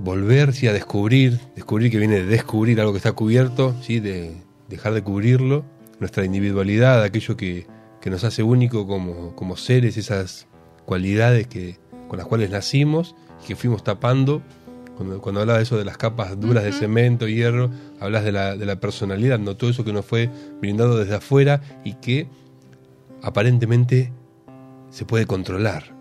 [0.00, 4.00] volver a descubrir, descubrir que viene de descubrir algo que está cubierto, ¿sí?
[4.00, 4.34] de
[4.68, 5.64] dejar de cubrirlo,
[6.00, 7.66] nuestra individualidad, aquello que,
[8.06, 10.48] nos hace único como, como seres, esas
[10.86, 11.78] cualidades que,
[12.08, 14.42] con las cuales nacimos y que fuimos tapando
[15.00, 18.54] cuando, cuando hablaba de eso de las capas duras de cemento, hierro, hablas de la,
[18.54, 19.56] de la personalidad, ¿no?
[19.56, 20.28] Todo eso que nos fue
[20.60, 22.28] brindado desde afuera y que
[23.22, 24.12] aparentemente
[24.90, 25.96] se puede controlar.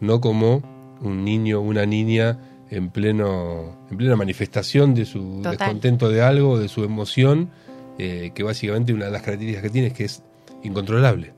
[0.00, 0.62] No como
[1.02, 2.38] un niño o una niña
[2.70, 7.50] en pleno en plena manifestación de su descontento de algo, de su emoción,
[7.98, 10.22] eh, que básicamente una de las características que tiene es que es
[10.62, 11.34] incontrolable.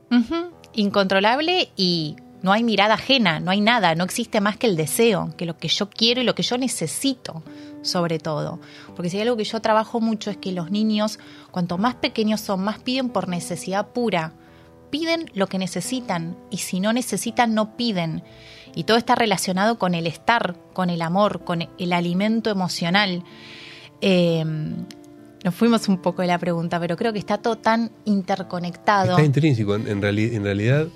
[0.71, 5.33] Incontrolable y no hay mirada ajena, no hay nada, no existe más que el deseo,
[5.37, 7.41] que lo que yo quiero y lo que yo necesito,
[7.81, 8.59] sobre todo.
[8.95, 11.19] Porque si hay algo que yo trabajo mucho es que los niños,
[11.51, 14.33] cuanto más pequeños son, más piden por necesidad pura.
[14.89, 18.23] Piden lo que necesitan y si no necesitan, no piden.
[18.75, 23.23] Y todo está relacionado con el estar, con el amor, con el alimento emocional.
[24.01, 24.43] Eh,
[25.45, 29.11] nos fuimos un poco de la pregunta, pero creo que está todo tan interconectado.
[29.11, 29.75] Está intrínseco.
[29.75, 30.87] En realidad,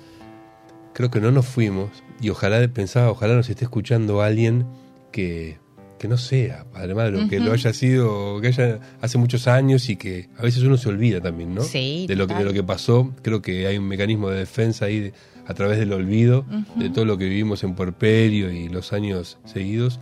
[0.98, 1.90] creo que no nos fuimos.
[2.20, 4.66] Y ojalá pensaba, ojalá nos esté escuchando alguien
[5.12, 5.58] que,
[5.96, 9.94] que no sea padre madre, que lo haya sido, que haya hace muchos años y
[9.94, 11.62] que a veces uno se olvida también, ¿no?
[11.62, 13.14] Sí, de lo, que, de lo que pasó.
[13.22, 15.12] Creo que hay un mecanismo de defensa ahí
[15.46, 20.00] a través del olvido, de todo lo que vivimos en Puerperio y los años seguidos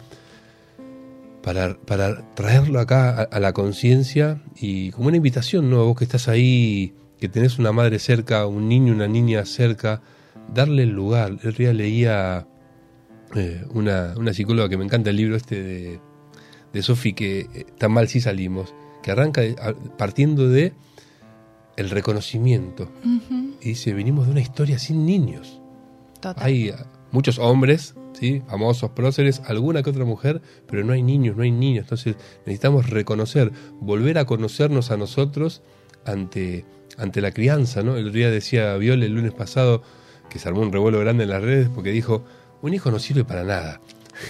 [1.42, 5.84] para, para traerlo acá a, la conciencia y como una invitación, ¿no?
[5.84, 10.00] Vos que estás ahí, que tenés una madre cerca, un niño, una niña cerca,
[10.52, 11.38] darle el lugar.
[11.42, 12.46] El día leía
[13.34, 16.00] eh, una, una, psicóloga que me encanta el libro este de,
[16.72, 19.42] de Sofi, que eh, tan mal si salimos, que arranca
[19.96, 20.72] partiendo de
[21.76, 22.90] el reconocimiento.
[23.60, 25.60] Y dice, venimos de una historia sin niños.
[26.36, 26.72] Hay
[27.12, 28.42] muchos hombres ¿sí?
[28.48, 31.84] famosos próceres, alguna que otra mujer, pero no hay niños, no hay niños.
[31.84, 35.62] Entonces necesitamos reconocer, volver a conocernos a nosotros
[36.04, 36.64] ante,
[36.96, 37.82] ante la crianza.
[37.82, 37.96] ¿no?
[37.96, 39.82] El día decía Viole el lunes pasado
[40.30, 42.24] que se armó un revuelo grande en las redes porque dijo,
[42.62, 43.80] un hijo no sirve para nada.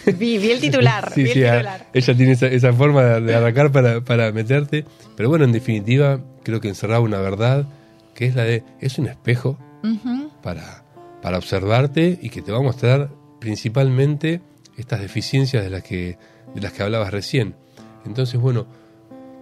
[0.19, 1.13] Vi, el titular.
[1.15, 4.85] sí, sí, ella tiene esa, forma de, arrancar para, para meterte,
[5.17, 7.67] pero bueno, en definitiva creo que encerraba una verdad
[8.15, 9.59] que es la de, es un espejo
[10.43, 10.85] para,
[11.23, 14.41] para observarte y que te va a mostrar principalmente
[14.77, 16.19] estas deficiencias de las que,
[16.55, 17.55] de las que hablabas recién.
[18.05, 18.67] Entonces, bueno,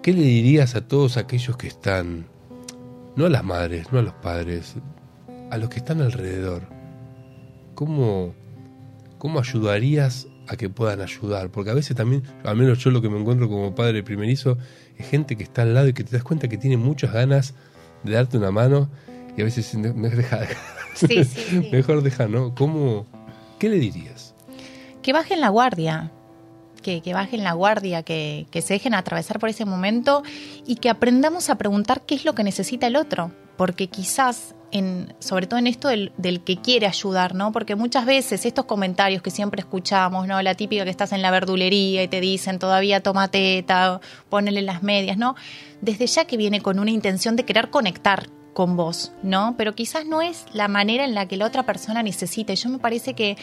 [0.03, 2.27] ¿qué le dirías a todos aquellos que están,
[3.17, 4.75] no a las madres, no a los padres,
[5.51, 6.63] a los que están alrededor?
[7.75, 8.35] ¿Cómo,
[9.19, 11.51] cómo ayudarías a que puedan ayudar?
[11.51, 14.59] Porque a veces también, al menos yo lo que me encuentro como padre primerizo,
[14.97, 17.55] es gente que está al lado y que te das cuenta que tiene muchas ganas
[18.03, 18.89] de darte una mano
[19.37, 20.47] y a veces me deja,
[20.95, 22.55] sí, sí, mejor deja, ¿no?
[22.55, 23.07] ¿Cómo,
[23.59, 24.35] ¿qué le dirías?
[25.03, 26.13] Que bajen la guardia,
[26.83, 30.23] que, que, bajen la guardia, que, que, se dejen atravesar por ese momento
[30.67, 33.33] y que aprendamos a preguntar qué es lo que necesita el otro.
[33.57, 36.11] Porque quizás, en, sobre todo en esto del,
[36.45, 37.53] que quiere ayudar, ¿no?
[37.53, 40.43] Porque muchas veces estos comentarios que siempre escuchamos, ¿no?
[40.43, 44.83] La típica que estás en la verdulería y te dicen todavía toma teta, ponele las
[44.83, 45.37] medias, ¿no?
[45.81, 49.55] Desde ya que viene con una intención de querer conectar, con vos, ¿no?
[49.57, 52.53] Pero quizás no es la manera en la que la otra persona necesita.
[52.55, 53.37] Yo me parece que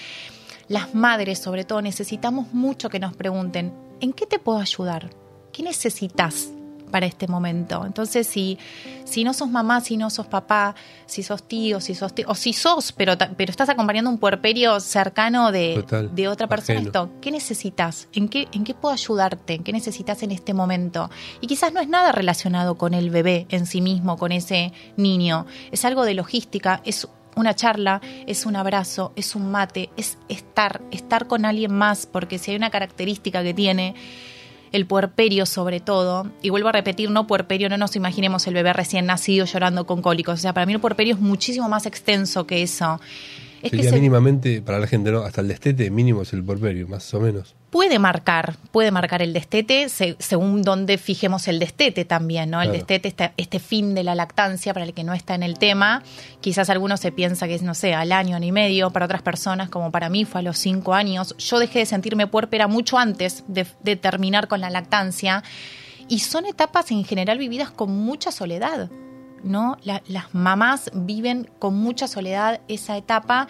[0.67, 5.09] las madres, sobre todo, necesitamos mucho que nos pregunten, ¿en qué te puedo ayudar?
[5.53, 6.49] ¿Qué necesitas?
[6.91, 7.85] Para este momento.
[7.85, 8.59] Entonces, si,
[9.05, 10.75] si no sos mamá, si no sos papá,
[11.05, 14.79] si sos tío, si sos tío, o si sos, pero, pero estás acompañando un puerperio
[14.79, 18.07] cercano de, de otra persona, esto, ¿qué necesitas?
[18.13, 19.55] ¿En qué, ¿En qué puedo ayudarte?
[19.55, 21.09] ¿En qué necesitas en este momento?
[21.39, 25.45] Y quizás no es nada relacionado con el bebé en sí mismo, con ese niño.
[25.71, 30.81] Es algo de logística, es una charla, es un abrazo, es un mate, es estar,
[30.91, 33.95] estar con alguien más, porque si hay una característica que tiene
[34.71, 38.73] el puerperio sobre todo, y vuelvo a repetir, no puerperio, no nos imaginemos el bebé
[38.73, 42.47] recién nacido llorando con cólicos, o sea, para mí el puerperio es muchísimo más extenso
[42.47, 42.99] que eso.
[43.69, 45.19] Sería mínimamente, para la gente, ¿no?
[45.19, 47.55] Hasta el destete mínimo es el porperio, más o menos.
[47.69, 52.61] Puede marcar, puede marcar el destete según donde fijemos el destete también, ¿no?
[52.61, 55.57] El destete, este, este, fin de la lactancia, para el que no está en el
[55.57, 56.03] tema,
[56.41, 59.69] quizás algunos se piensa que es, no sé, al año, ni medio, para otras personas,
[59.69, 61.35] como para mí fue a los cinco años.
[61.37, 65.43] Yo dejé de sentirme puerpera mucho antes de, de terminar con la lactancia.
[66.09, 68.89] Y son etapas en general vividas con mucha soledad.
[69.43, 69.77] ¿No?
[69.83, 73.47] las mamás viven con mucha soledad esa etapa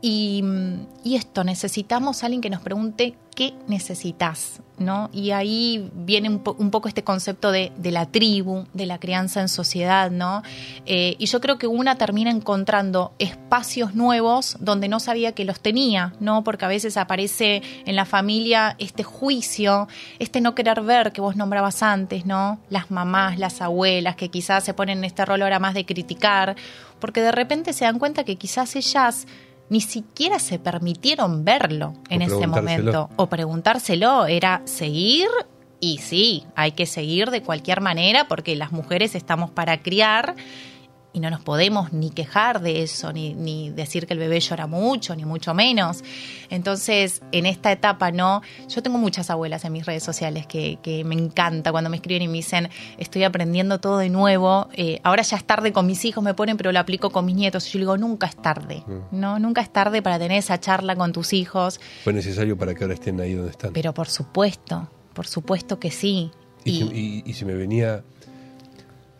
[0.00, 0.44] y,
[1.04, 5.10] esto, necesitamos a alguien que nos pregunte qué necesitas, ¿no?
[5.12, 10.10] Y ahí viene un, poco este concepto de, la tribu, de la crianza en sociedad,
[10.10, 10.42] ¿no?
[10.86, 15.60] Eh, y yo creo que una termina encontrando espacios nuevos donde no sabía que los
[15.60, 16.44] tenía, ¿no?
[16.44, 19.88] Porque a veces aparece en la familia este juicio,
[20.20, 22.60] este no querer ver que vos nombrabas antes, ¿no?
[22.70, 26.54] Las mamás, las abuelas, que quizás se ponen en este rol ahora más de criticar,
[27.00, 29.26] porque de repente se dan cuenta que quizás ellas
[29.70, 33.10] ni siquiera se permitieron verlo en ese momento.
[33.16, 35.28] O preguntárselo, era seguir
[35.80, 40.34] y sí, hay que seguir de cualquier manera porque las mujeres estamos para criar
[41.12, 44.66] y no nos podemos ni quejar de eso, ni, ni, decir que el bebé llora
[44.66, 46.04] mucho, ni mucho menos.
[46.50, 48.42] Entonces, en esta etapa, ¿no?
[48.68, 52.22] Yo tengo muchas abuelas en mis redes sociales que, que me encanta cuando me escriben
[52.22, 52.68] y me dicen,
[52.98, 56.56] estoy aprendiendo todo de nuevo, eh, ahora ya es tarde con mis hijos, me ponen,
[56.56, 57.66] pero lo aplico con mis nietos.
[57.68, 59.18] Y yo digo, nunca es tarde, mm.
[59.18, 59.38] ¿no?
[59.38, 61.80] Nunca es tarde para tener esa charla con tus hijos.
[62.04, 63.72] Fue necesario para que ahora estén ahí donde están.
[63.72, 66.30] Pero por supuesto, por supuesto que sí.
[66.64, 68.04] Y, y, y, y me venía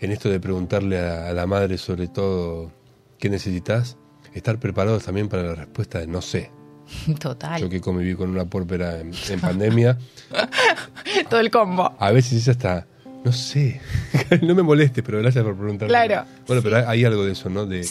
[0.00, 2.72] en esto de preguntarle a, la madre sobre todo
[3.18, 3.96] qué necesitas,
[4.32, 6.50] estar preparados también para la respuesta de no sé.
[7.18, 7.60] Total.
[7.60, 9.98] Yo que conviví con una pórpera en, pandemia.
[11.30, 11.94] todo el combo.
[11.98, 12.86] A veces es hasta,
[13.24, 13.80] no sé,
[14.42, 15.90] no me molestes, pero gracias por preguntarme.
[15.90, 16.24] Claro.
[16.46, 17.66] Bueno, pero hay algo de eso, ¿no?
[17.66, 17.82] De,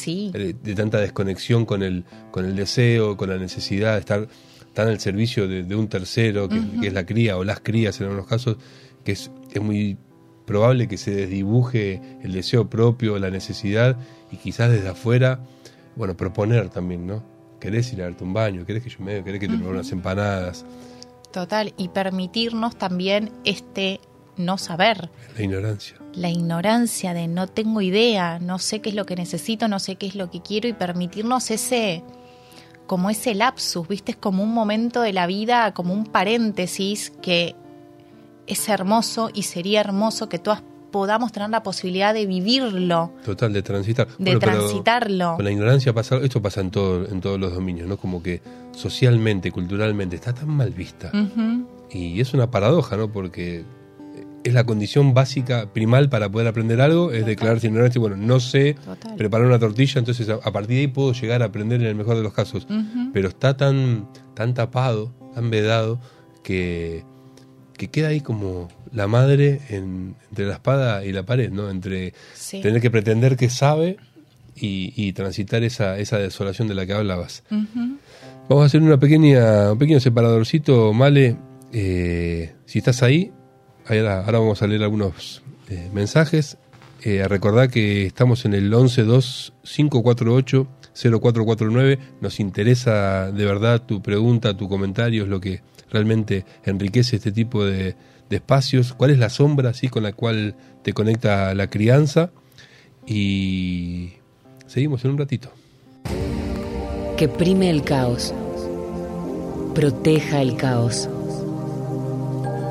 [0.64, 4.28] de, tanta desconexión con el, con el deseo, con la necesidad de estar
[4.74, 8.06] tan al servicio de, un tercero, que, que, es la cría o las crías en
[8.06, 8.58] algunos casos,
[9.04, 9.98] que es, es muy
[10.48, 13.98] probable que se desdibuje el deseo propio, la necesidad,
[14.32, 15.42] y quizás desde afuera,
[15.96, 17.22] bueno, proponer también, ¿no?
[17.60, 18.66] ¿Querés ir a darte un baño?
[18.66, 20.66] ¿Querés que yo me ¿Querés que te ponga unas empanadas?
[21.32, 24.00] Total, y permitirnos también este
[24.38, 25.10] no saber.
[25.36, 25.98] La ignorancia.
[26.14, 29.98] La ignorancia de no tengo idea, no sé qué es lo que necesito, no sé
[29.98, 32.04] qué es lo que quiero y permitirnos ese
[32.86, 34.14] como ese lapsus, ¿viste?
[34.14, 37.54] Es como un momento de la vida, como un paréntesis que
[38.48, 43.12] es hermoso y sería hermoso que todas podamos tener la posibilidad de vivirlo.
[43.24, 44.08] Total, de transitar.
[44.18, 45.36] De transitarlo.
[45.36, 47.98] Con la ignorancia pasa, esto pasa en, todo, en todos los dominios, ¿no?
[47.98, 51.12] Como que socialmente, culturalmente, está tan mal vista.
[51.92, 53.12] Y es una paradoja, ¿no?
[53.12, 53.66] Porque
[54.44, 58.00] es la condición básica, primal para poder aprender algo, es declararse ignorante.
[58.00, 58.76] Bueno, no sé
[59.18, 62.16] preparar una tortilla, entonces a, partir de ahí puedo llegar a aprender en el mejor
[62.16, 62.66] de los casos.
[63.14, 66.00] Pero está tan, tan tapado, tan vedado,
[66.44, 67.04] que
[67.78, 71.70] que queda ahí como la madre entre la espada y la pared, ¿no?
[71.70, 72.14] Entre
[72.50, 73.98] tener que pretender que sabe
[74.56, 77.44] y, transitar esa, esa desolación de la que hablabas.
[78.50, 81.38] Vamos a hacer una pequeña, un pequeño separadorcito, Male.
[81.74, 83.32] Eh, si estás ahí,
[83.86, 86.58] ahora, ahora, vamos a leer algunos eh, mensajes.
[87.04, 88.70] Eh, a recordar que estamos en el
[90.98, 92.00] 112-548-0449.
[92.22, 97.66] Nos interesa de verdad tu pregunta, tu comentario, es lo que realmente enriquece este tipo
[97.66, 97.96] de,
[98.30, 99.88] espacios, cuál es la sombra ¿sí?
[99.88, 102.32] con la cual te conecta la crianza
[103.06, 104.14] y
[104.66, 105.50] seguimos en un ratito.
[107.16, 108.34] Que prime el caos,
[109.74, 111.10] proteja el caos.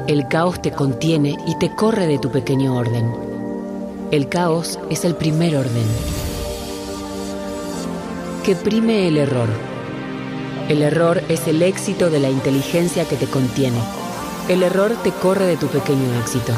[0.06, 3.10] El caos te contiene y te corre de tu pequeño orden.
[4.12, 6.25] El caos es el primer orden.
[8.46, 9.48] Que prime el error
[10.68, 13.78] el error es el éxito de la inteligencia que te contiene.
[14.48, 16.52] El error te corre de tu pequeño éxito.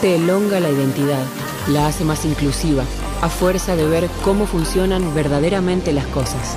[0.00, 1.22] Te elonga la identidad,
[1.68, 2.84] la hace más inclusiva,
[3.20, 6.56] a fuerza de ver cómo funcionan verdaderamente las cosas.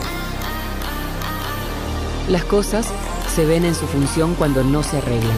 [2.30, 2.88] Las cosas
[3.34, 5.38] se ven en su función cuando no se arreglan.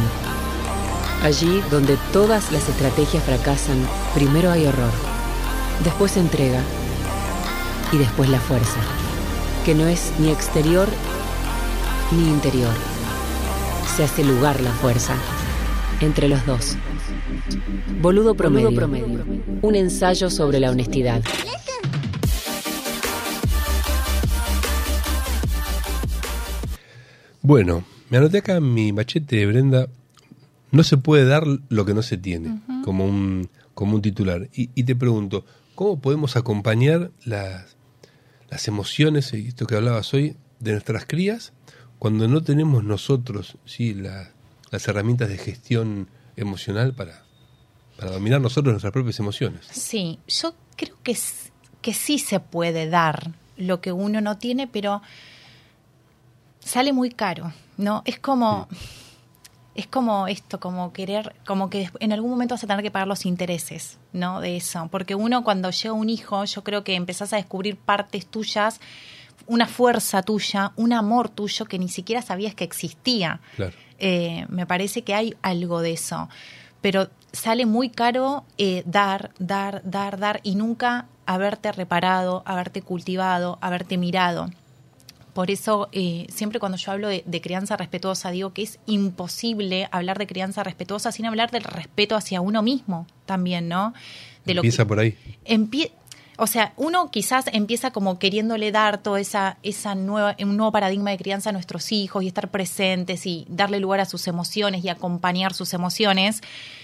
[1.23, 3.78] Allí donde todas las estrategias fracasan,
[4.13, 4.91] primero hay horror,
[5.84, 6.62] después entrega
[7.91, 8.80] y después la fuerza,
[9.67, 10.88] que no es ni exterior
[12.15, 12.73] ni interior.
[13.97, 15.13] Se hace lugar la fuerza
[15.99, 16.77] entre los dos.
[18.01, 18.73] Boludo promedio.
[18.73, 19.25] promedio.
[19.62, 21.21] Un ensayo sobre la honestidad.
[27.41, 29.89] Bueno, me anoté acá en mi machete, Brenda.
[30.71, 34.47] No se puede dar lo que no se tiene, como, un, como un titular.
[34.53, 35.43] Y, te pregunto,
[35.75, 37.77] ¿cómo podemos acompañar las,
[38.49, 41.53] las emociones, esto que hablabas hoy, de nuestras crías
[41.99, 43.93] cuando no tenemos nosotros ¿sí?
[43.93, 47.23] las herramientas de gestión emocional para,
[47.97, 49.65] para dominar nosotros nuestras propias emociones.
[49.71, 51.17] Sí, yo creo que,
[51.81, 55.01] que sí se puede dar lo que uno no tiene, pero
[56.60, 58.03] sale muy caro, ¿no?
[58.05, 58.67] Es como...
[59.78, 63.08] Es como esto, como querer, como que en algún momento vas a tener que pagar
[63.08, 64.42] los intereses, ¿no?
[64.42, 64.90] De eso.
[64.92, 68.82] Porque uno cuando llega un hijo, yo creo que empezás a descubrir partes tuyas
[69.48, 73.40] una fuerza tuya, un amor tuyo que ni siquiera sabías que existía.
[73.98, 76.30] Eh, me parece que hay algo de eso.
[76.82, 83.58] Pero sale muy caro eh, dar, dar, dar, dar y nunca haberte reparado, haberte cultivado,
[83.62, 84.50] haberte mirado.
[85.38, 90.17] Por eso, eh, siempre cuando yo hablo de, crianza respetuosa, digo que es imposible hablar
[90.17, 93.94] de crianza respetuosa sin hablar del respeto hacia uno mismo también, ¿no?
[94.46, 95.15] De Empieza por ahí
[96.38, 101.10] o sea, uno quizás empieza como queriéndole dar toda esa, esa nueva, un nuevo paradigma
[101.10, 104.90] de crianza a nuestros hijos y estar presentes y darle lugar a sus emociones y
[104.90, 106.42] acompañar sus emociones.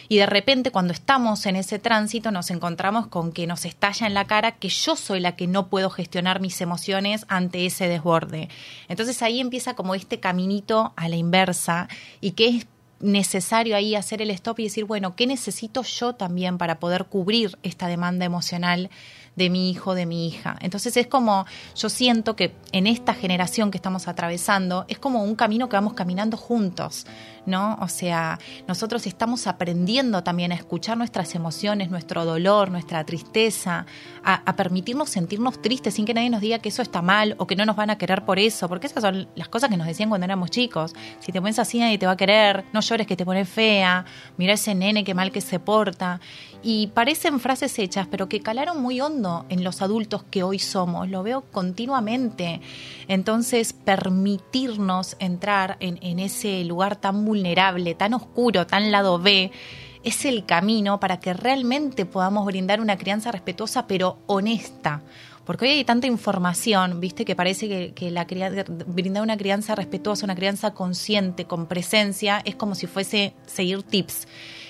[0.09, 4.15] Y de repente cuando estamos en ese tránsito nos encontramos con que nos estalla en
[4.15, 8.49] la cara que yo soy la que no puedo gestionar mis emociones ante ese desborde.
[8.87, 11.89] Entonces ahí empieza como este caminito a la inversa
[12.21, 12.67] y que es
[13.03, 17.57] necesario ahí hacer el stop y decir, bueno, ¿qué necesito yo también para poder cubrir
[17.61, 18.89] esta demanda emocional
[19.35, 20.57] de mi hijo, de mi hija?
[20.61, 25.35] Entonces es como, yo siento que en esta generación que estamos atravesando, es como un
[25.35, 27.05] camino que vamos caminando juntos.
[27.45, 27.77] ¿No?
[27.81, 33.85] O sea, nosotros estamos aprendiendo también a escuchar nuestras emociones, nuestro dolor, nuestra tristeza,
[34.23, 37.55] a, permitirnos sentirnos tristes sin que nadie nos diga que eso está mal o que
[37.55, 40.09] no nos van a querer por eso, porque esas son las cosas que nos decían
[40.09, 40.93] cuando éramos chicos.
[41.19, 44.05] Si te pones así nadie te va a querer, no llores que te pone fea,
[44.37, 46.21] mira ese nene que mal que se porta.
[46.65, 51.09] Y parecen frases hechas, pero que calaron muy hondo en los adultos que hoy somos,
[51.09, 52.61] lo veo continuamente.
[53.09, 59.51] Entonces, permitirnos entrar en, en ese lugar tan vulnerable, tan oscuro, tan lado B,
[60.03, 65.01] es el camino para que realmente podamos brindar una crianza respetuosa pero honesta.
[65.43, 68.25] Porque hoy hay tanta información, viste, que parece que, la
[68.85, 74.27] brindar una crianza respetuosa, una crianza consciente, con presencia, es como si fuese seguir tips.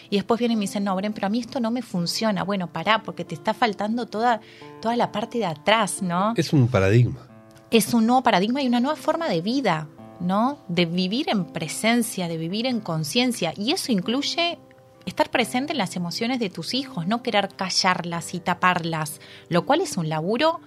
[0.09, 2.43] Y después vienen y me dicen, no, Bren, pero a mí esto no me funciona.
[2.43, 4.41] Bueno, pará, porque te está faltando toda,
[4.81, 6.33] toda la parte de atrás, ¿no?
[6.37, 7.27] Es un paradigma.
[7.69, 9.87] Es un nuevo paradigma y una nueva forma de vida.
[10.23, 10.57] ¿No?
[10.67, 13.53] De vivir en presencia, de vivir en conciencia.
[13.55, 14.57] Y eso incluye
[15.05, 19.19] estar presente en las emociones de tus hijos, no querer callarlas y taparlas,
[19.49, 20.61] lo cual es un laburo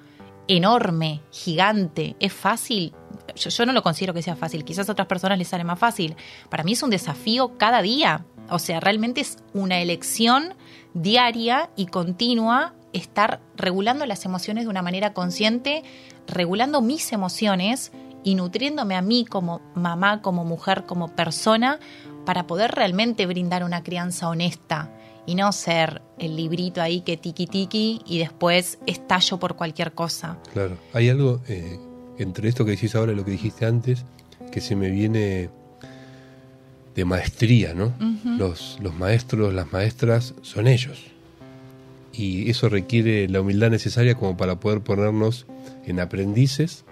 [0.46, 2.16] enorme, gigante.
[2.20, 2.92] ¿Es fácil?
[3.34, 6.16] Yo, no lo considero que sea fácil, quizás a otras personas les sale más fácil.
[6.50, 8.24] Para mí es un desafío cada día.
[8.50, 10.54] O sea, realmente es una elección
[10.94, 15.82] diaria y continua estar regulando las emociones de una manera consciente,
[16.26, 17.92] regulando mis emociones
[18.26, 21.78] y nutriéndome a mí como mamá, como mujer, como persona,
[22.24, 24.90] para poder realmente brindar una crianza honesta
[25.26, 30.38] y no ser el librito ahí que tiki tiki y después estallo por cualquier cosa.
[30.52, 31.78] Claro, hay algo eh,
[32.18, 34.04] entre esto que decís ahora y lo que dijiste antes
[34.50, 35.48] que se me viene
[36.96, 37.92] de maestría, ¿no?
[38.24, 40.98] los, los maestros, las maestras son ellos.
[42.12, 45.46] Y eso requiere la humildad necesaria como para poder ponernos
[45.84, 46.85] en aprendices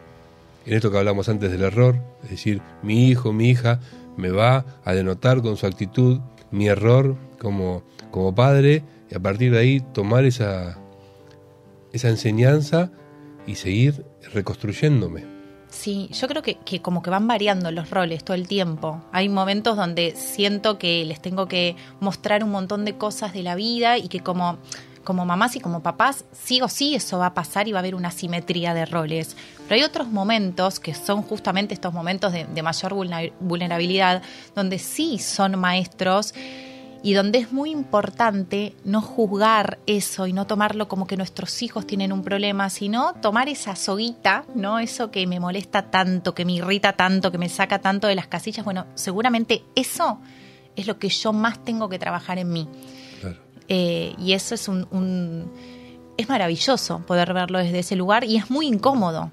[0.66, 3.80] en esto que hablamos antes del error, es decir, mi hijo, mi hija
[4.16, 9.52] me va a denotar con su actitud mi error como, como padre y a partir
[9.52, 10.78] de ahí tomar esa,
[11.92, 12.90] esa enseñanza
[13.46, 15.24] y seguir reconstruyéndome.
[15.68, 19.02] Sí, yo creo que, que, como que van variando los roles todo el tiempo.
[19.10, 23.56] Hay momentos donde siento que les tengo que mostrar un montón de cosas de la
[23.56, 24.58] vida y que como
[25.04, 27.80] como mamás y como papás, sí o sí eso va a pasar y va a
[27.80, 29.36] haber una simetría de roles.
[29.68, 32.94] Pero hay otros momentos que son justamente estos momentos de, mayor
[33.40, 34.22] vulnerabilidad,
[34.54, 36.34] donde sí son maestros
[37.04, 41.86] y donde es muy importante no juzgar eso y no tomarlo como que nuestros hijos
[41.86, 44.78] tienen un problema, sino tomar esa soguita, ¿no?
[44.78, 48.26] Eso que me molesta tanto, que me irrita tanto, que me saca tanto de las
[48.26, 48.64] casillas.
[48.64, 50.18] Bueno, seguramente eso
[50.76, 52.68] es lo que yo más tengo que trabajar en mí.
[53.68, 55.50] Eh, y eso es un,
[56.16, 59.32] es maravilloso poder verlo desde ese lugar y es muy incómodo.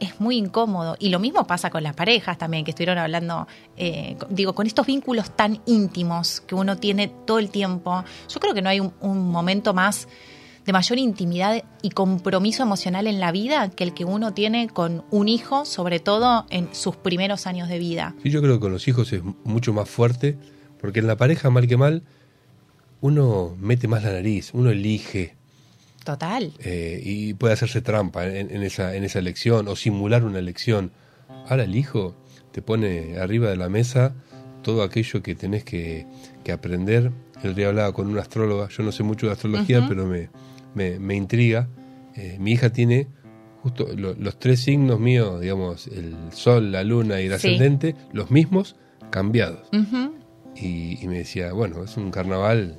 [0.00, 0.96] Es muy incómodo.
[1.00, 4.86] Y lo mismo pasa con las parejas también, que estuvieron hablando, eh, digo, con estos
[4.86, 8.04] vínculos tan íntimos que uno tiene todo el tiempo.
[8.28, 10.06] Yo creo que no hay un, momento más
[10.64, 15.04] de mayor intimidad y compromiso emocional en la vida que el que uno tiene con
[15.10, 18.14] un hijo, sobre todo en sus primeros años de vida.
[18.22, 20.38] Sí, yo creo que con los hijos es mucho más fuerte,
[20.80, 22.04] porque en la pareja, mal que mal,
[23.00, 25.34] uno mete más la nariz, uno elige.
[26.04, 26.52] Total.
[26.60, 30.90] Eh, y puede hacerse trampa en, esa, en esa elección o simular una elección.
[31.48, 32.16] Ahora el hijo
[32.52, 34.14] te pone arriba de la mesa
[34.62, 36.06] todo aquello que tenés que,
[36.52, 37.12] aprender.
[37.42, 40.30] El día hablaba con una astróloga, yo no sé mucho de astrología, pero me,
[40.74, 41.68] me, intriga.
[42.16, 43.06] Eh, mi hija tiene
[43.62, 48.76] justo los tres signos míos, digamos, el sol, la luna y el ascendente, los mismos,
[49.10, 49.68] cambiados.
[50.56, 52.78] y, y, me decía, bueno, es un carnaval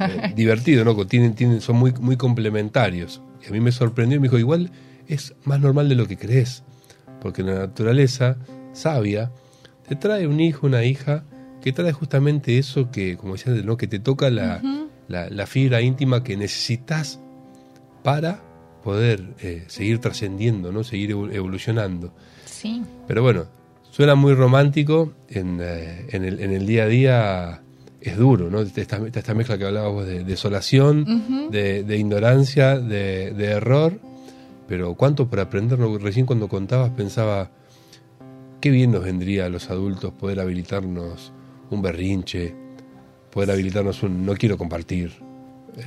[0.00, 1.06] eh, divertido, ¿no?
[1.06, 3.22] Tienen, tienen, son muy, muy complementarios.
[3.42, 4.70] Y a mí me sorprendió y me dijo, igual
[5.08, 6.62] es más normal de lo que crees,
[7.20, 8.36] porque la naturaleza
[8.72, 9.30] sabia
[9.88, 11.24] te trae un hijo, una hija,
[11.60, 13.76] que trae justamente eso que, como decía, ¿no?
[13.76, 14.62] que te toca la,
[15.08, 17.20] la, fibra íntima que necesitas
[18.04, 18.40] para
[18.84, 20.84] poder eh, seguir trascendiendo, ¿no?
[20.84, 22.14] seguir evolucionando.
[22.44, 22.82] Sí.
[23.08, 23.46] Pero bueno,
[23.90, 27.62] suena muy romántico en, eh, en, el, en el día a día
[28.00, 28.60] es duro, ¿no?
[28.60, 33.98] Esta, esta mezcla que hablabas vos de desolación, de, de, ignorancia, de, de, error,
[34.66, 35.98] pero cuánto por aprenderlo.
[35.98, 37.50] Recién cuando contabas pensaba,
[38.60, 41.32] qué bien nos vendría a los adultos poder habilitarnos
[41.70, 42.54] un berrinche,
[43.30, 45.12] poder habilitarnos un no quiero compartir.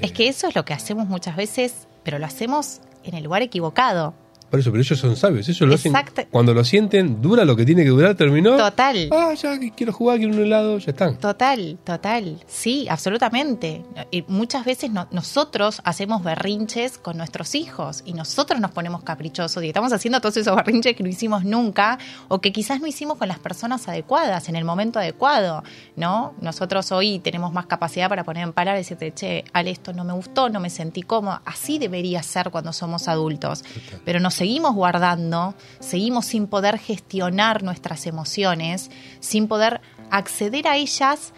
[0.02, 3.42] Es que eso es lo que hacemos muchas veces, pero lo hacemos en el lugar
[3.42, 4.14] equivocado.
[4.54, 5.50] Por eso, pero ellos son sabios.
[5.50, 5.94] Ellos lo hacen.
[6.30, 8.56] Cuando lo sienten, dura lo que tiene que durar, terminó.
[8.56, 9.10] Total.
[9.12, 11.18] Ah, ya quiero jugar, quiero un helado, ya están.
[11.18, 12.40] Total, total.
[12.46, 13.84] Sí, absolutamente.
[14.12, 19.70] Y muchas veces nosotros hacemos berrinches con nuestros hijos y nosotros nos ponemos caprichosos y
[19.70, 21.98] estamos haciendo todos esos berrinches que no hicimos nunca
[22.28, 25.64] o que quizás no hicimos con las personas adecuadas, en el momento adecuado,
[25.96, 26.36] ¿no?
[26.42, 30.04] Nosotros hoy tenemos más capacidad para poner en palabras y decirte, che, al esto no
[30.04, 31.42] me gustó, no me sentí cómodo.
[31.44, 33.64] Así debería ser cuando somos adultos.
[34.06, 38.92] Pero no seguimos guardando, seguimos sin poder gestionar nuestras emociones,
[39.22, 39.80] sin poder
[40.12, 41.34] acceder a ellas,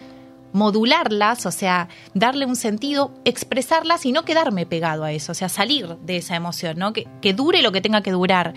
[0.52, 5.48] modularlas, o sea, darle un sentido, expresarlas y no quedarme pegado a eso, o sea,
[5.48, 6.92] salir de esa emoción, ¿no?
[6.92, 8.54] Que, que dure lo que tenga que durar.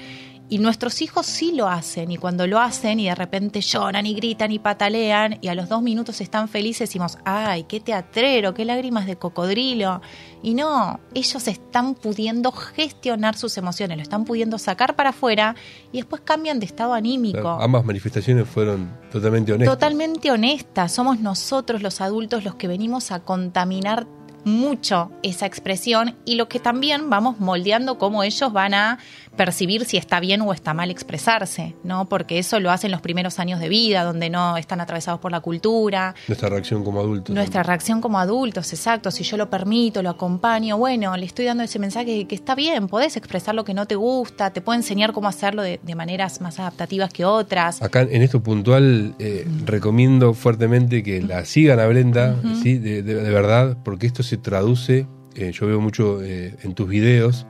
[0.51, 4.15] Y nuestros hijos sí lo hacen, y cuando lo hacen y de repente lloran y
[4.15, 8.65] gritan y patalean, y a los dos minutos están felices, decimos, ay, qué teatrero, qué
[8.65, 10.01] lágrimas de cocodrilo.
[10.41, 15.55] Y no, ellos están pudiendo gestionar sus emociones, lo están pudiendo sacar para afuera
[15.91, 17.47] y después cambian de estado anímico.
[17.61, 19.77] ambas manifestaciones fueron totalmente honestas.
[19.77, 20.91] Totalmente honestas.
[20.91, 24.07] Somos nosotros los adultos los que venimos a contaminar
[24.43, 28.99] mucho esa expresión y lo que también vamos moldeando cómo ellos van a
[29.39, 32.09] percibir si está bien o está mal expresarse, ¿no?
[32.09, 35.39] Porque eso lo hacen los primeros años de vida, donde no están atravesados por la
[35.39, 36.13] cultura.
[36.27, 37.33] Nuestra reacción como adultos.
[37.33, 39.11] Nuestra reacción como adultos, exacto.
[39.11, 42.89] Si yo lo permito, lo acompaño, bueno, le estoy dando ese mensaje que está bien,
[42.89, 46.59] podés expresar lo que no te gusta, te puedo enseñar cómo hacerlo de, maneras más
[46.59, 47.81] adaptativas que otras.
[47.81, 52.77] Acá en esto puntual eh, recomiendo fuertemente que la sigan a Brenda, ¿sí?
[52.77, 57.45] De, verdad, porque esto se traduce, eh, yo veo mucho eh, en tus videos,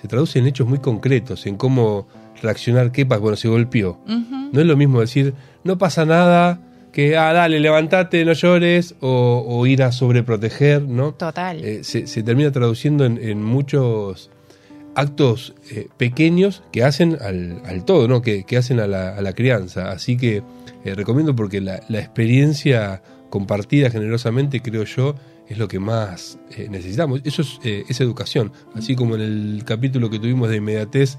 [0.00, 2.06] se traduce en hechos muy concretos, en cómo
[2.42, 3.98] reaccionar, qué pasa, bueno, se golpeó.
[4.52, 5.34] No es lo mismo decir,
[5.64, 6.60] no pasa nada,
[6.92, 11.12] que, ah, dale, levantate, no llores, o, ir a sobreproteger, ¿no?
[11.12, 11.64] Total.
[11.64, 14.30] Eh, se, termina traduciendo en, muchos
[14.94, 18.22] actos eh, pequeños que hacen al, todo, ¿no?
[18.22, 19.90] Que, hacen a la, crianza.
[19.90, 20.42] Así que
[20.84, 25.14] eh, recomiendo porque la, la experiencia compartida generosamente, creo yo,
[25.48, 27.20] es lo que más eh, necesitamos.
[27.24, 28.52] Eso es, eh, educación.
[28.74, 31.16] Así como en el capítulo que tuvimos de inmediatez,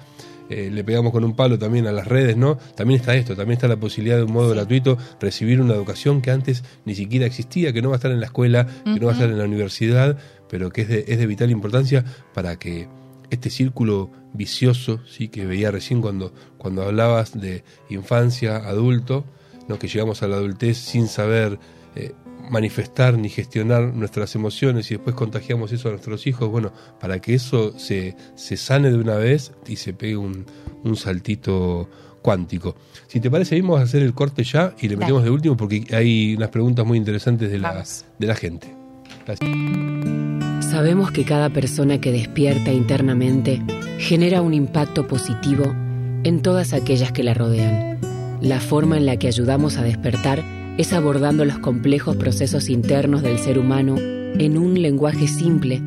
[0.50, 2.58] eh, le pegamos con un palo también a las redes, ¿no?
[2.76, 6.32] También está esto, también está la posibilidad de un modo gratuito recibir una educación que
[6.32, 9.12] antes ni siquiera existía, que no va a estar en la escuela, que no va
[9.12, 10.18] a estar en la universidad,
[10.50, 12.04] pero que es de, es de vital importancia
[12.34, 12.88] para que
[13.30, 19.26] este círculo vicioso, sí, que veía recién cuando, cuando hablabas de infancia, adulto,
[19.68, 19.78] ¿no?
[19.78, 21.60] que llegamos a la adultez sin saber
[22.50, 27.34] manifestar ni gestionar nuestras emociones y después contagiamos eso a nuestros hijos, bueno, para que
[27.36, 30.46] eso se, se sane de una vez y se pegue un,
[30.84, 31.90] un saltito
[32.22, 32.76] cuántico.
[33.08, 35.86] Si te parece, vamos a hacer el corte ya y le metemos de último porque
[35.96, 37.84] hay unas preguntas muy interesantes de la,
[38.18, 38.76] de la gente.
[40.62, 43.62] Sabemos que cada persona que despierta internamente
[43.98, 45.66] genera un impacto positivo
[46.24, 48.00] en todas aquellas que la rodean.
[48.42, 50.44] La forma en la que ayudamos a despertar
[50.80, 55.82] es abordando los complejos procesos internos del ser humano en un lenguaje simple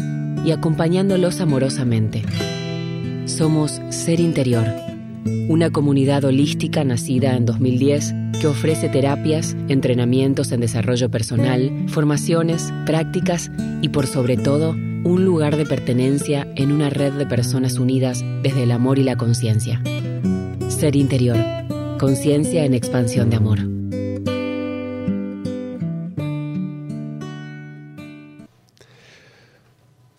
[0.45, 2.23] y acompañándolos amorosamente.
[3.25, 4.67] Somos Ser Interior,
[5.49, 13.51] una comunidad holística nacida en 2010 que ofrece terapias, entrenamientos en desarrollo personal, formaciones, prácticas
[13.81, 18.65] y por sobre todo un lugar de pertenencia en una red de personas unidas desde
[18.65, 19.83] el amor y la conciencia.
[20.69, 21.39] Ser Interior,
[21.99, 23.82] conciencia en expansión de amor.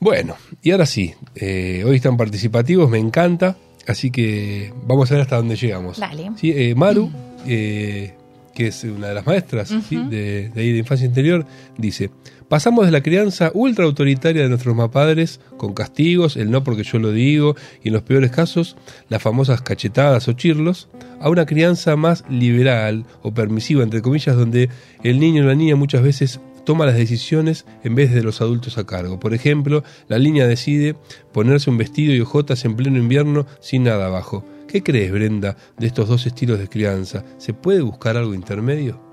[0.03, 3.55] Bueno, y ahora sí, eh, hoy están participativos, me encanta,
[3.87, 5.97] así que vamos a ver hasta dónde llegamos.
[5.97, 6.29] Dale.
[6.35, 6.51] ¿Sí?
[6.53, 7.09] Eh, Maru,
[7.47, 8.13] eh,
[8.53, 11.45] que es una de las maestras de, de, ahí de Infancia Interior,
[11.77, 12.09] dice,
[12.49, 16.99] pasamos de la crianza ultra autoritaria de nuestros padres, con castigos, el no porque yo
[16.99, 18.75] lo digo, y en los peores casos,
[19.07, 20.89] las famosas cachetadas o chirlos,
[21.21, 24.67] a una crianza más liberal o permisiva, entre comillas, donde
[25.01, 28.77] el niño o la niña muchas veces toma las decisiones en vez de los adultos
[28.77, 29.19] a cargo.
[29.19, 30.95] Por ejemplo, la niña decide
[31.31, 34.45] ponerse un vestido y ojotas en pleno invierno sin nada abajo.
[34.67, 37.23] ¿Qué crees, Brenda, de estos dos estilos de crianza?
[37.37, 39.12] ¿Se puede buscar algo intermedio?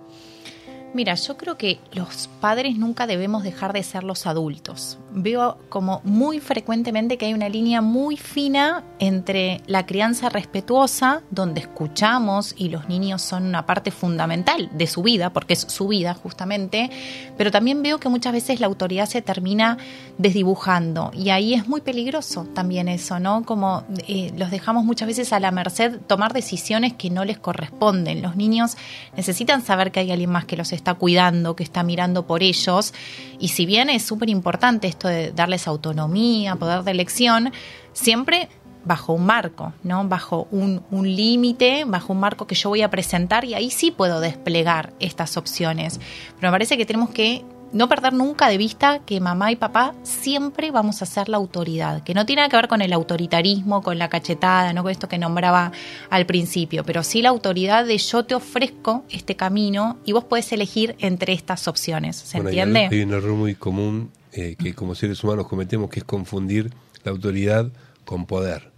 [0.93, 4.99] Mira, yo creo que los padres nunca debemos dejar de ser los adultos.
[5.13, 11.61] Veo como muy frecuentemente que hay una línea muy fina entre la crianza respetuosa, donde
[11.61, 16.15] escuchamos y los niños son una parte fundamental de su vida, porque es su vida
[16.15, 16.91] justamente,
[17.37, 19.79] pero también veo que muchas veces la autoridad se termina
[20.19, 23.45] desdibujando y ahí es muy peligroso también eso, ¿no?
[23.45, 28.23] Como eh, los dejamos muchas veces a la merced tomar decisiones que no les corresponden.
[28.23, 28.77] Los niños
[29.17, 32.93] necesitan saber que hay alguien más que los está cuidando, que está mirando por ellos.
[33.39, 37.53] Y si bien es súper importante esto de darles autonomía, poder de elección,
[37.93, 38.49] siempre
[38.85, 40.09] bajo un marco, ¿no?
[40.09, 43.91] Bajo un, un límite, bajo un marco que yo voy a presentar y ahí sí
[43.91, 46.01] puedo desplegar estas opciones.
[46.37, 49.95] Pero me parece que tenemos que no perder nunca de vista que mamá y papá
[50.03, 53.83] siempre vamos a ser la autoridad, que no tiene nada que ver con el autoritarismo,
[53.83, 55.73] con la cachetada, no con esto que nombraba
[56.11, 60.53] al principio, pero sí la autoridad de yo te ofrezco este camino y vos podés
[60.53, 62.17] elegir entre estas opciones.
[62.17, 62.89] ¿Se entiende?
[62.91, 66.73] Hay un error muy común eh, que como seres humanos cometemos, que es confundir
[67.05, 67.71] la autoridad
[68.05, 68.71] con poder.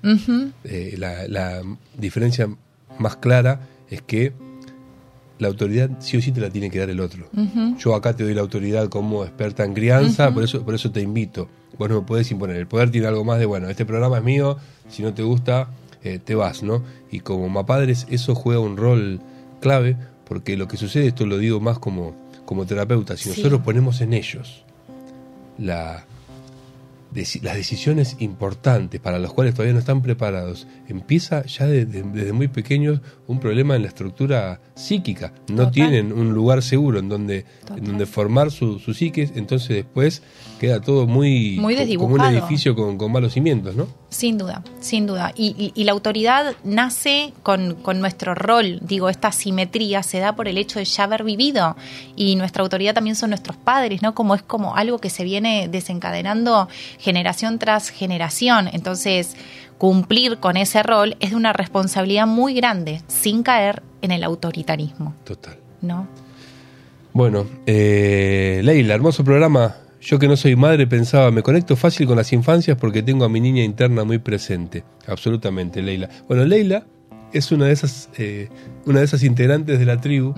[0.64, 1.62] Eh, la, la
[1.96, 2.48] diferencia
[2.98, 4.32] más clara es que
[5.42, 7.26] la autoridad sí o sí te la tiene que dar el otro.
[7.76, 11.00] Yo acá te doy la autoridad como experta en crianza, por, eso, por eso te
[11.00, 11.48] invito.
[11.78, 12.56] Vos no me podés imponer.
[12.56, 14.56] El poder tiene algo más de, bueno, este programa es mío,
[14.88, 15.68] si no te gusta,
[16.04, 16.84] eh, te vas, ¿no?
[17.10, 19.20] Y como mapadres eso juega un rol
[19.60, 19.96] clave,
[20.28, 22.14] porque lo que sucede, esto lo digo más como,
[22.44, 24.64] como terapeuta, si nosotros ponemos en ellos
[25.58, 26.06] la,
[27.14, 33.00] las decisiones importantes para las cuales todavía no están preparados, empieza ya desde muy pequeños
[33.26, 35.32] un problema en la estructura psíquica.
[35.48, 37.44] No tienen un lugar seguro en donde,
[37.76, 40.22] en donde formar su, su psique, entonces después
[40.62, 41.56] queda todo muy,
[41.98, 43.88] como un edificio con, con, malos cimientos, ¿no?
[44.10, 45.32] Sin duda, sin duda.
[45.34, 50.46] Y, y, la autoridad nace con, con, nuestro rol, digo, esta simetría se da por
[50.46, 51.76] el hecho de ya haber vivido
[52.14, 54.14] y nuestra autoridad también son nuestros padres, ¿no?
[54.14, 56.68] Como es como algo que se viene desencadenando
[57.00, 58.70] generación tras generación.
[58.72, 59.34] Entonces,
[59.78, 65.12] cumplir con ese rol es de una responsabilidad muy grande, sin caer en el autoritarismo.
[65.24, 65.56] Total.
[65.80, 66.06] ¿No?
[67.12, 69.81] Bueno, eh, Leila, hermoso programa.
[70.02, 73.28] Yo que no soy madre pensaba, me conecto fácil con las infancias porque tengo a
[73.28, 74.82] mi niña interna muy presente.
[75.06, 76.08] Absolutamente, Leila.
[76.26, 76.84] Bueno, Leila
[77.32, 78.48] es una de esas, eh,
[78.84, 80.34] una de esas integrantes de la tribu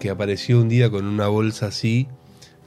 [0.00, 2.08] que apareció un día con una bolsa así,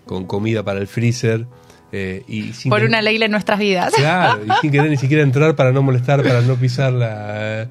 [0.05, 1.45] con comida para el freezer.
[1.91, 3.93] Eh, y Por una Leila en nuestras vidas.
[3.93, 7.67] Claro, y sin querer ni siquiera entrar para no molestar, para no pisarla.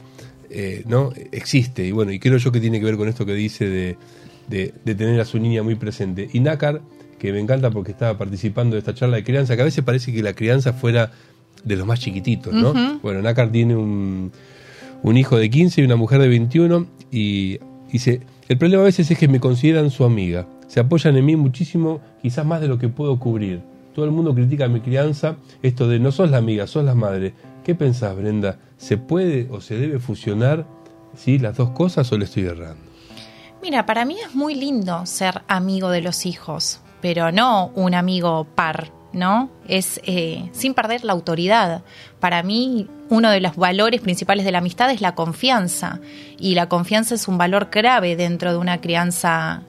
[0.51, 1.13] Eh, ¿no?
[1.33, 1.87] Existe.
[1.87, 3.97] Y bueno, y creo yo que tiene que ver con esto que dice de,
[4.49, 6.29] de, de tener a su niña muy presente.
[6.31, 6.83] Y Nácar
[7.19, 10.13] que me encanta porque estaba participando de esta charla de crianza, que a veces parece
[10.13, 11.11] que la crianza fuera
[11.65, 12.73] de los más chiquititos, ¿no?
[13.03, 14.33] Bueno, Nácar tiene un,
[15.03, 17.59] un, hijo de 15 y una mujer de 21 y
[17.91, 21.35] dice, el problema a veces es que me consideran su amiga, se apoyan en mí
[21.35, 23.63] muchísimo, quizás más de lo que puedo cubrir.
[23.95, 27.35] Todo el mundo critica mi crianza, esto de no sos la amiga, sos la madre.
[27.65, 28.61] ¿Qué pensás, Brenda?
[28.77, 30.67] ¿Se puede o se debe fusionar
[31.17, 31.39] ¿sí?
[31.39, 32.89] las dos cosas o le estoy errando?
[33.61, 38.47] Mira, para mí es muy lindo ser amigo de los hijos, pero no un amigo
[38.55, 39.51] par, ¿no?
[39.67, 41.83] Es eh, sin perder la autoridad.
[42.21, 46.01] Para mí, uno de los valores principales de la amistad es la confianza.
[46.39, 49.63] Y la confianza es un valor clave dentro de una crianza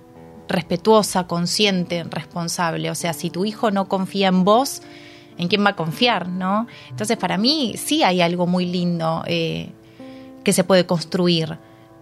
[0.47, 2.89] respetuosa, consciente, responsable.
[2.89, 4.82] O sea, si tu hijo no confía en vos,
[5.38, 6.67] ¿en quién va a confiar, no?
[6.89, 9.69] Entonces, para mí sí hay algo muy lindo eh,
[10.43, 11.57] que se puede construir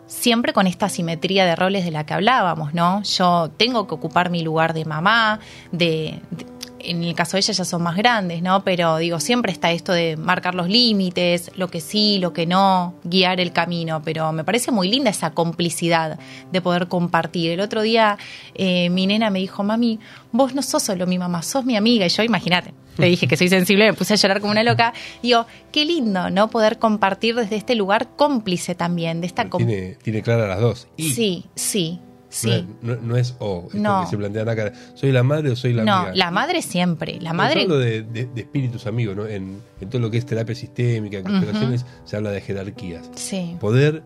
[0.07, 3.03] siempre con esta simetría de roles de la que hablábamos, ¿no?
[3.03, 5.39] Yo tengo que ocupar mi lugar de mamá,
[5.71, 6.21] de,
[6.79, 8.63] en el caso de ella ya son más grandes, ¿no?
[8.63, 12.95] Pero digo, siempre está esto de marcar los límites, lo que sí, lo que no,
[13.03, 16.17] guiar el camino, pero me parece muy linda esa complicidad
[16.51, 17.51] de poder compartir.
[17.51, 18.17] El otro día
[18.55, 19.99] eh, mi nena me dijo, mami,
[20.31, 23.37] vos no sos solo mi mamá, sos mi amiga, y yo, imagínate, le dije que
[23.37, 24.93] soy sensible, me puse a llorar como una loca.
[25.21, 26.49] Digo, qué lindo, ¿no?
[26.49, 30.87] Poder compartir desde este lugar cómplice también, de esta tiene, tiene claras las dos.
[30.97, 31.99] Sí, sí.
[32.29, 32.67] Sí.
[32.81, 34.01] No, es o, no.
[34.01, 34.73] que se plantea acá.
[34.95, 36.09] ¿Soy la madre o soy la amiga?
[36.09, 37.19] No, la madre siempre.
[37.21, 37.61] La madre...
[37.61, 39.25] Hablo de, de, espíritus amigos, ¿no?
[39.25, 43.09] En, en, todo lo que es terapia sistémica, en constelaciones, se habla de jerarquías.
[43.15, 43.55] Sí.
[43.59, 44.03] Poder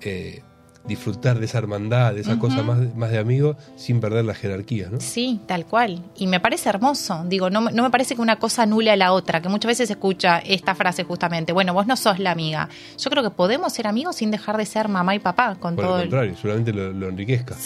[0.00, 0.42] eh,
[0.86, 4.88] disfrutar de esa hermandad, de esa cosa más, más de amigo, sin perder la jerarquía,
[4.90, 5.00] ¿no?
[5.00, 6.02] Sí, tal cual.
[6.16, 7.24] Y me parece hermoso.
[7.26, 9.88] Digo, no, no me parece que una cosa anule a la otra, que muchas veces
[9.88, 12.68] se escucha esta frase justamente, bueno, vos no sos la amiga.
[12.98, 15.56] Yo creo que podemos ser amigos sin dejar de ser mamá y papá.
[15.56, 17.56] Con Por todo el contrario, solamente lo, enriquezca.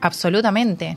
[0.00, 0.96] absolutamente.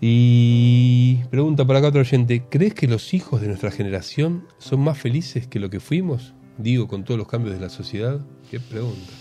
[0.00, 4.96] Y pregunta para acá otro oyente, ¿crees que los hijos de nuestra generación son más
[4.98, 6.34] felices que lo que fuimos?
[6.56, 8.20] Digo, con todos los cambios de la sociedad.
[8.50, 9.12] ¿Qué pregunta?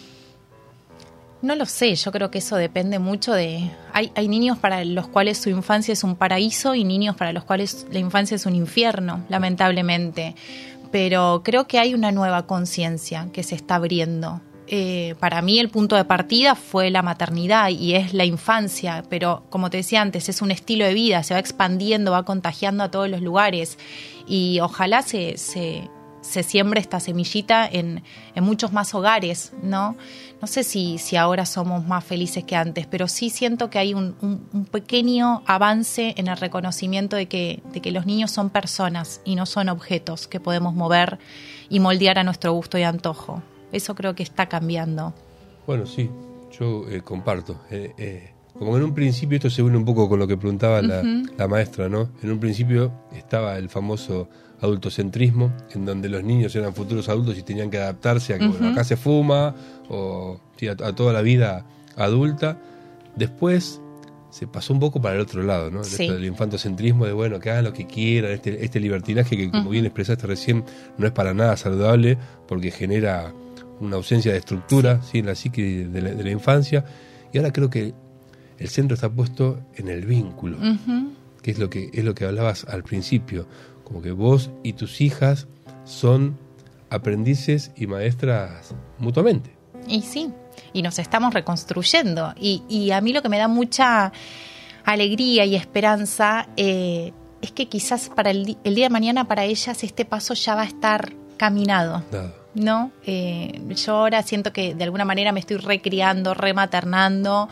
[1.42, 3.70] No lo sé, yo creo que eso depende mucho de...
[3.94, 7.44] Hay, hay niños para los cuales su infancia es un paraíso y niños para los
[7.44, 10.36] cuales la infancia es un infierno, lamentablemente.
[10.92, 14.42] Pero creo que hay una nueva conciencia que se está abriendo.
[14.70, 19.44] Eh, para mí el punto de partida fue la maternidad y es la infancia, pero
[19.50, 22.92] como te decía antes, es un estilo de vida, se va expandiendo, va contagiando a
[22.92, 23.78] todos los lugares
[24.28, 28.04] y ojalá se, se, se siembre esta semillita en,
[28.36, 29.96] en, muchos más hogares, ¿no?
[30.42, 33.96] No sé si, si ahora somos más felices que antes, pero sí siento que hay
[33.96, 39.20] un, un, pequeño avance en el reconocimiento de que, de que los niños son personas
[39.26, 41.18] y no son objetos que podemos mover
[41.70, 43.42] y moldear a nuestro gusto y antojo.
[43.72, 45.14] Eso creo que está cambiando.
[45.66, 46.10] Bueno, sí,
[46.58, 47.60] yo eh, comparto.
[47.72, 50.82] Eh, eh, como en un principio, esto se une un poco con lo que preguntaba
[50.82, 51.32] la, uh -huh.
[51.38, 52.10] la, maestra, ¿no?
[52.24, 54.28] En un principio estaba el famoso
[54.62, 58.50] adultocentrismo, en donde los niños eran futuros adultos y tenían que adaptarse a que uh
[58.50, 58.58] -huh.
[58.58, 59.56] bueno, acá se fuma,
[59.90, 62.60] o sí, a, a, toda la vida adulta.
[63.16, 63.82] Después
[64.30, 65.84] se pasó un poco para el otro lado, ¿no?
[65.84, 66.06] Sí.
[66.06, 69.68] El infantocentrismo de, bueno, que hagan lo que quieran, este, este libertinaje que, como uh
[69.68, 69.72] -huh.
[69.72, 70.64] bien expresaste recién,
[70.98, 73.34] no es para nada saludable porque genera
[73.80, 75.20] una ausencia de estructura ¿sí?
[75.20, 76.84] en la psique de la, de la, infancia.
[77.32, 77.94] Y ahora creo que
[78.60, 81.10] el centro está puesto en el vínculo, uh -huh.
[81.42, 83.48] que es lo que es lo que hablabas al principio,
[83.84, 85.48] como que vos y tus hijas
[85.86, 86.38] son
[86.90, 89.52] aprendices y maestras mutuamente.
[89.88, 90.32] Y sí,
[90.74, 92.34] y nos estamos reconstruyendo.
[92.40, 94.12] Y, y a mí lo que me da mucha
[94.84, 99.84] alegría y esperanza eh, es que quizás para el, el, día de mañana para ellas
[99.84, 102.04] este paso ya va a estar caminado.
[102.12, 102.34] Nada.
[102.58, 102.92] ¿no?
[103.06, 107.50] Eh, yo ahora siento que de alguna manera me estoy recriando, rematernando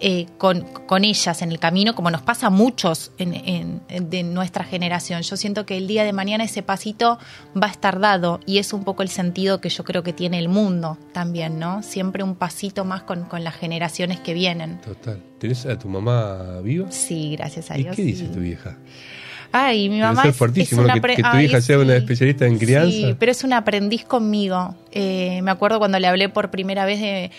[0.00, 4.22] eh, con, con, ellas en el camino, como nos pasa a muchos en, en, de
[4.22, 5.22] nuestra generación.
[5.22, 7.18] Yo siento que el día de mañana ese pasito
[7.60, 10.38] va a estar dado y es un poco el sentido que yo creo que tiene
[10.38, 11.82] el mundo también, ¿no?
[11.82, 14.80] Siempre un pasito más con, con las generaciones que vienen.
[14.80, 15.20] Total.
[15.38, 16.90] ¿Tenés a tu mamá viva?
[16.90, 17.94] Sí, gracias a Dios.
[17.94, 18.12] ¿Y qué sí.
[18.12, 18.76] dice tu vieja?
[19.50, 21.82] Ay, mi mamá Debe ser fuertísimo, es, es que, que, tu hija Ay, sea sí,
[21.82, 22.90] una especialista en crianza.
[22.90, 24.74] Sí, pero es un aprendiz conmigo.
[24.92, 27.30] Eh, me acuerdo cuando le hablé por primera vez de,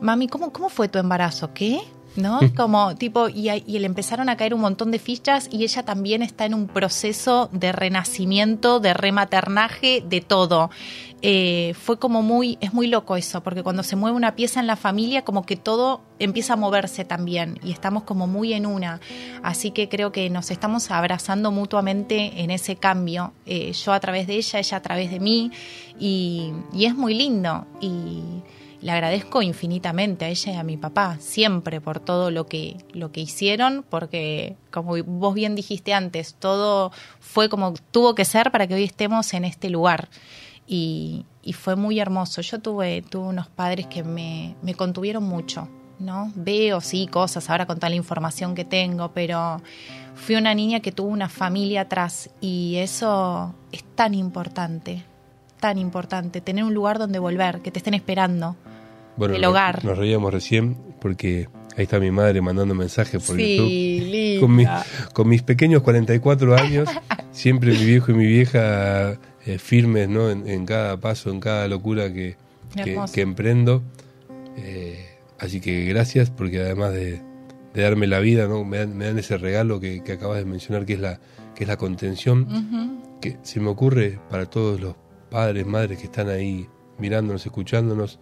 [0.00, 1.52] mami, ¿cómo, cómo fue tu embarazo?
[1.52, 1.80] ¿Qué?
[2.18, 2.40] ¿No?
[2.56, 6.22] Como tipo, y, y, le empezaron a caer un montón de fichas y ella también
[6.22, 10.70] está en un proceso de renacimiento, de rematernaje, de todo.
[11.20, 14.68] Eh, fue como muy, es muy loco eso, porque cuando se mueve una pieza en
[14.68, 19.00] la familia, como que todo empieza a moverse también y estamos como muy en una.
[19.42, 24.28] Así que creo que nos estamos abrazando mutuamente en ese cambio, eh, yo a través
[24.28, 25.50] de ella, ella a través de mí,
[25.98, 27.66] y, y es muy lindo.
[27.80, 28.22] Y
[28.80, 33.10] le agradezco infinitamente a ella y a mi papá, siempre por todo lo que, lo
[33.10, 38.66] que hicieron, porque como vos bien dijiste antes, todo fue como tuvo que ser para
[38.66, 40.08] que hoy estemos en este lugar.
[40.66, 42.42] Y, y fue muy hermoso.
[42.42, 45.66] Yo tuve, tuve unos padres que me, me contuvieron mucho,
[45.98, 46.30] ¿no?
[46.34, 49.62] Veo, sí, cosas ahora con toda la información que tengo, pero
[50.14, 55.04] fui una niña que tuvo una familia atrás y eso es tan importante,
[55.58, 58.56] tan importante, tener un lugar donde volver, que te estén esperando,
[59.16, 59.84] bueno, el hogar.
[59.84, 64.10] Nos reíamos recién porque ahí está mi madre mandando mensajes por sí, YouTube.
[64.10, 64.40] Linda.
[64.40, 64.66] Con, mi,
[65.12, 66.88] con, mis pequeños 44 años,
[67.32, 70.30] siempre mi viejo y mi vieja eh, firmes ¿no?
[70.30, 72.36] En, en, cada paso, en cada locura que,
[72.74, 73.82] que, que emprendo.
[74.56, 75.06] Eh,
[75.38, 77.20] así que gracias porque además de,
[77.74, 78.64] de darme la vida, ¿no?
[78.64, 81.18] me, dan, me dan ese regalo que, que, acabas de mencionar que es la,
[81.54, 83.20] que es la contención, uh -huh.
[83.20, 84.96] que se me ocurre para todos los
[85.28, 86.68] padres, madres que están ahí
[86.98, 88.18] mirándonos, escuchándonos,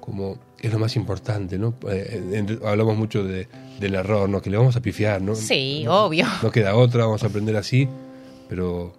[0.00, 1.74] como es lo más importante, ¿no?
[1.88, 3.48] Eh, hablamos mucho de,
[3.78, 4.40] del error, ¿no?
[4.40, 5.34] Que le vamos a pifiar, ¿no?
[5.34, 6.26] Sí, no, obvio.
[6.42, 7.88] No queda otra, vamos a aprender así,
[8.48, 8.92] pero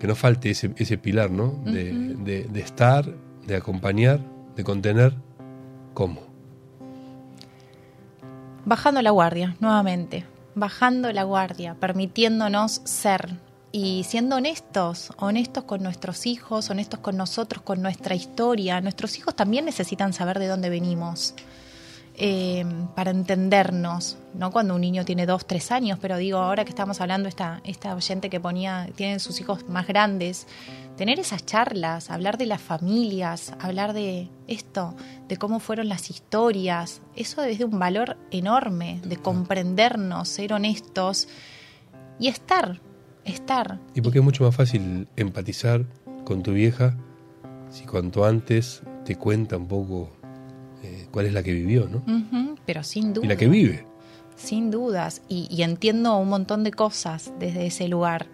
[0.00, 1.60] que no falte ese, ese pilar, ¿no?
[1.64, 2.24] De, uh -huh.
[2.24, 3.06] de, de, estar,
[3.46, 4.20] de acompañar,
[4.56, 5.14] de contener,
[5.94, 6.22] ¿cómo?
[8.64, 10.24] Bajando la guardia, nuevamente.
[10.54, 13.38] Bajando la guardia, permitiéndonos ser,
[13.78, 18.80] y siendo honestos, honestos con nuestros hijos, honestos con nosotros, con nuestra historia.
[18.80, 21.34] Nuestros hijos también necesitan saber de dónde venimos
[22.14, 22.64] eh,
[22.94, 24.50] para entendernos, ¿no?
[24.50, 27.94] Cuando un niño tiene dos, tres años, pero digo, ahora que estamos hablando, esta, esta
[27.94, 30.46] oyente que ponía, tienen sus hijos más grandes,
[30.96, 34.94] tener esas charlas, hablar de las familias, hablar de esto,
[35.28, 41.28] de cómo fueron las historias, eso es de un valor enorme, de comprendernos, ser honestos
[42.18, 42.80] y estar
[43.26, 43.78] estar.
[43.94, 45.84] Y porque es mucho más fácil empatizar
[46.24, 46.96] con tu vieja
[47.70, 50.10] si cuanto antes te cuenta un poco
[50.82, 51.98] eh, cuál es la que vivió, ¿no?
[51.98, 53.24] Uh -huh, pero sin duda.
[53.24, 53.86] Y la que vive.
[54.36, 55.22] Sin dudas.
[55.28, 58.26] Y, y, entiendo un montón de cosas desde ese lugar.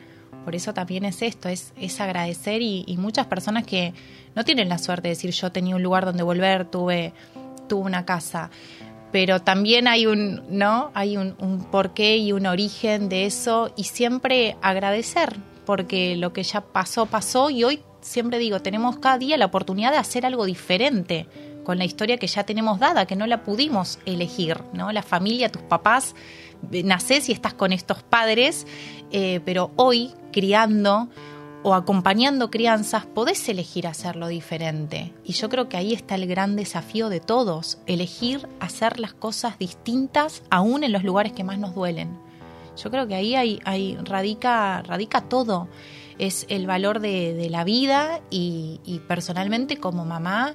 [0.44, 3.94] Por eso también es esto, es, es agradecer y, y, muchas personas que
[4.34, 7.12] no tienen la suerte de decir yo tenía un lugar donde volver, tuve
[7.68, 8.50] tuvo una casa.
[9.12, 10.90] Pero también hay un, ¿no?
[10.94, 11.34] Hay un,
[11.70, 15.36] porqué y un origen de eso y siempre agradecer,
[15.66, 19.92] porque lo que ya pasó, pasó y hoy siempre digo, tenemos cada día la oportunidad
[19.92, 21.26] de hacer algo diferente
[21.62, 24.90] con la historia que ya tenemos dada, que no la pudimos elegir, ¿no?
[24.90, 26.16] La familia, tus papás,
[26.72, 28.66] eh, nacés y estás con estos padres,
[29.12, 31.08] eh, pero hoy, criando
[31.62, 35.12] o acompañando crianzas, podés elegir hacerlo diferente.
[35.24, 39.58] Y yo creo que ahí está el gran desafío de todos, elegir hacer las cosas
[39.58, 42.18] distintas aún en los lugares que más nos duelen.
[42.76, 45.68] Yo creo que ahí hay, radica, radica todo
[46.18, 50.54] es el valor de, de la vida y, y, personalmente como mamá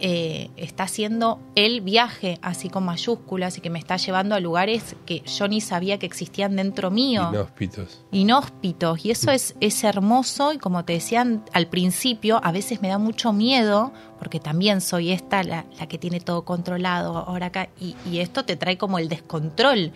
[0.00, 4.96] eh, está haciendo el viaje así con mayúsculas y que me está llevando a lugares
[5.06, 7.28] que yo ni sabía que existían dentro mío.
[7.30, 8.04] Inhóspitos.
[8.10, 9.04] Inhóspitos.
[9.04, 12.98] Y eso es, es hermoso y como te decían al principio, a veces me da
[12.98, 17.94] mucho miedo porque también soy esta la, la que tiene todo controlado ahora acá y,
[18.10, 19.92] y esto te trae como el descontrol.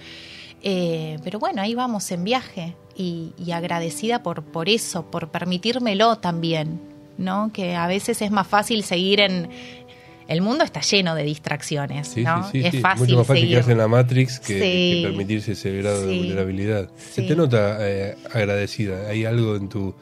[0.62, 6.16] Eh, pero bueno, ahí vamos en viaje y, y, agradecida por, por eso, por permitírmelo
[6.16, 6.80] también,
[7.16, 7.50] ¿no?
[7.52, 9.48] Que a veces es más fácil seguir en...
[10.26, 12.44] El mundo está lleno de distracciones, sí, ¿no?
[12.50, 13.54] Sí, sí, es fácil Mucho más fácil seguir.
[13.54, 16.90] quedarse en la Matrix que, que permitirse ese grado de vulnerabilidad.
[16.98, 19.08] Se te nota eh, agradecida.
[19.08, 19.94] Hay algo en tu,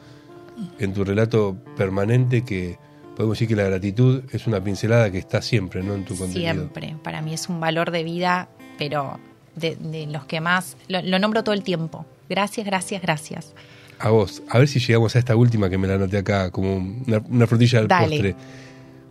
[0.79, 2.77] en tu relato permanente que
[3.15, 5.95] podemos decir que la gratitud es una pincelada que está siempre, ¿no?
[5.95, 6.53] En tu contenido.
[6.53, 6.95] Siempre.
[7.03, 9.19] Para mí es un valor de vida, pero
[9.55, 12.05] de, de los que más, lo, lo, nombro todo el tiempo.
[12.29, 13.53] Gracias, gracias, gracias.
[13.99, 16.75] A vos, a ver si llegamos a esta última que me la anoté acá como
[16.75, 18.09] una, una frutilla del Dale.
[18.09, 18.35] postre.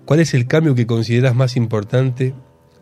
[0.05, 2.33] ¿Cuál es el cambio que consideras más importante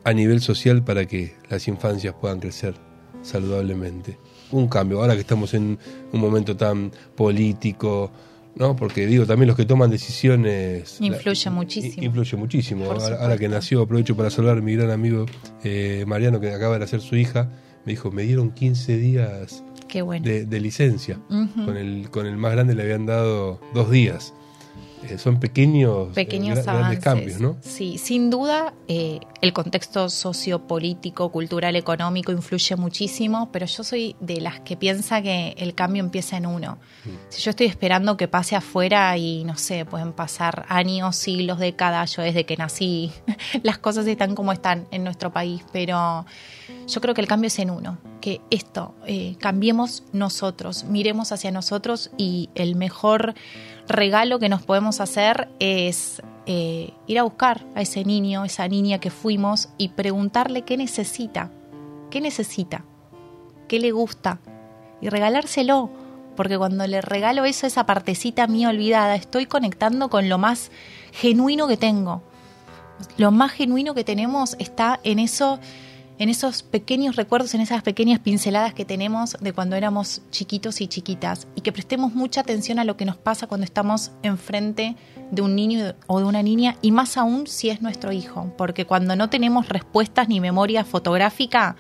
[0.05, 2.75] a nivel social para que las infancias puedan crecer
[3.23, 4.19] saludablemente?
[4.51, 5.79] Un cambio, ahora que estamos en
[6.13, 8.13] un momento tan político,
[8.57, 8.77] ¿no?
[8.77, 11.01] Porque digo, también los que toman decisiones...
[11.01, 12.05] Influye la, muchísimo.
[12.05, 12.91] Influye muchísimo.
[12.91, 15.25] Ahora, ahora, que nació, aprovecho para saludar a mi gran amigo
[15.65, 17.51] eh, Mariano, que acaba de nacer su hija,
[17.87, 19.65] me dijo, me dieron 15 días
[19.95, 20.27] Qué bueno.
[20.27, 21.21] de, de, licencia.
[21.31, 21.65] Uh -huh.
[21.67, 24.35] con, el, con el más grande le habían dado dos días.
[25.09, 27.57] Eh, son pequeños, pequeños eh, grandes cambios, ¿no?
[27.61, 34.41] Sí, sin duda eh, el contexto sociopolítico, cultural, económico influye muchísimo, pero yo soy de
[34.41, 36.79] las que piensa que el cambio empieza en uno.
[37.05, 37.09] Mm.
[37.29, 42.17] Si yo estoy esperando que pase afuera y no sé, pueden pasar años, siglos, décadas,
[42.17, 43.13] yo desde que nací,
[43.63, 46.25] las cosas están como están en nuestro país, pero
[46.87, 51.51] yo creo que el cambio es en uno, que esto, eh, cambiemos nosotros, miremos hacia
[51.51, 53.35] nosotros y el mejor
[53.89, 58.99] regalo que nos podemos hacer es eh, ir a buscar a ese niño, esa niña
[58.99, 61.51] que fuimos y preguntarle qué necesita,
[62.11, 62.85] qué necesita,
[63.69, 64.41] qué le gusta
[65.01, 65.91] y regalárselo.
[66.37, 70.73] Porque cuando le regalo eso, esa partecita mía olvidada, estoy conectando con lo más
[71.13, 72.23] genuino que tengo.
[73.17, 75.61] Lo más genuino que tenemos está en eso
[76.19, 80.87] en esos pequeños recuerdos, en esas pequeñas pinceladas que tenemos de cuando éramos chiquitos y
[80.87, 84.97] chiquitas y que prestemos mucha atención a lo que nos pasa cuando estamos enfrente
[85.31, 88.87] de un niño o de una niña y más aún si es nuestro hijo, porque
[88.87, 91.77] cuando no tenemos respuestas ni memoria fotográfica,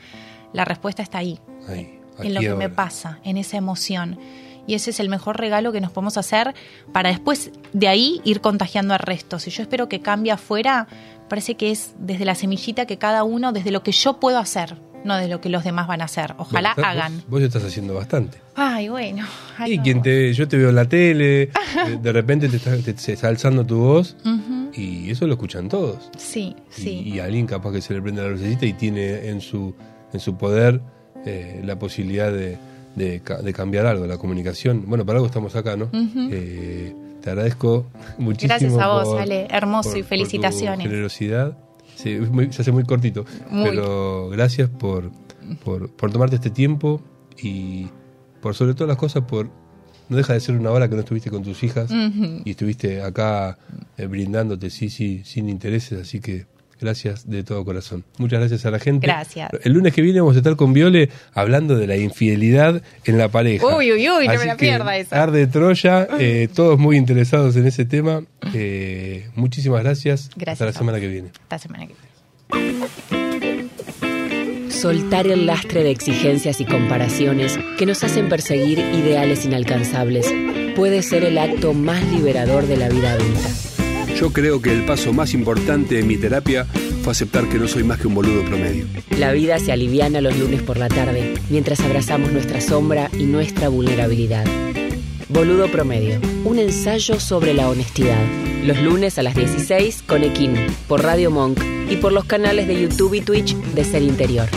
[0.52, 2.58] la respuesta está ahí, ahí en lo que ahora.
[2.58, 4.18] me pasa, en esa emoción.
[4.66, 6.54] Y ese es el mejor regalo que nos podemos hacer
[6.92, 9.38] para después de ahí ir contagiando al resto.
[9.38, 10.88] Si yo espero que cambie afuera,
[11.28, 14.76] parece que es desde la semillita que cada uno, desde lo que yo puedo hacer,
[15.04, 16.34] no de lo que los demás van a hacer.
[16.38, 17.16] Ojalá bueno, hagan.
[17.16, 18.38] Vos, vos, estás haciendo bastante.
[18.54, 19.26] Ay, bueno.
[19.58, 21.50] Ay, y quien te, yo te veo en la tele,
[21.86, 24.70] de, de repente te está, te, te está, alzando tu voz uh -huh.
[24.74, 26.10] y eso lo escuchan todos.
[26.16, 27.02] Sí, y, sí.
[27.04, 29.74] Y alguien capaz que se le prende la lucecita y tiene en su,
[30.12, 30.80] en su poder
[31.26, 32.58] eh, la posibilidad de,
[32.96, 34.84] de, de, cambiar algo, la comunicación.
[34.86, 35.86] Bueno, para algo estamos acá, ¿no?
[35.86, 36.28] Uh -huh.
[36.32, 36.94] eh,
[37.24, 37.86] te agradezco
[38.18, 38.50] muchísimo.
[38.50, 39.48] Gracias a vos, por, Ale.
[39.50, 40.76] Hermoso por, y felicitaciones.
[40.76, 41.56] Por tu generosidad.
[41.96, 43.24] Sí, muy, se hace muy cortito.
[43.48, 43.70] Muy.
[43.70, 45.10] Pero gracias por,
[45.64, 47.00] por, por, tomarte este tiempo
[47.42, 47.88] y
[48.42, 49.48] por sobre todas las cosas por...
[50.10, 52.42] No deja de ser una hora que no estuviste con tus hijas uh -huh.
[52.44, 53.56] y estuviste acá
[53.96, 56.44] eh, brindándote, sí, sí, sin intereses, así que
[56.80, 58.04] gracias de todo corazón.
[58.18, 59.06] Muchas gracias a la gente.
[59.06, 59.50] Gracias.
[59.62, 63.28] El lunes que viene vamos a estar con Viole hablando de la infidelidad en la
[63.28, 63.66] pareja.
[63.66, 65.22] Uy, uy, uy, Así no me la pierda esa.
[65.22, 68.24] Arde Troya, eh, todos muy interesados en ese tema.
[68.52, 70.30] Eh, muchísimas gracias.
[70.36, 70.54] gracias.
[70.54, 71.28] Hasta la semana que viene.
[71.28, 72.14] Hasta la semana que viene.
[74.70, 80.30] Soltar el lastre de exigencias y comparaciones que nos hacen perseguir ideales inalcanzables
[80.76, 83.63] puede ser el acto más liberador de la vida adulta.
[84.16, 86.66] Yo creo que el paso más importante en mi terapia
[87.02, 88.86] fue aceptar que no soy más que un boludo promedio.
[89.18, 93.68] La vida se aliviana los lunes por la tarde mientras abrazamos nuestra sombra y nuestra
[93.68, 94.44] vulnerabilidad.
[95.28, 98.22] Boludo Promedio, un ensayo sobre la honestidad.
[98.62, 100.54] Los lunes a las 16 con Equin,
[100.86, 101.58] por Radio Monk
[101.90, 104.48] y por los canales de YouTube y Twitch de Ser Interior.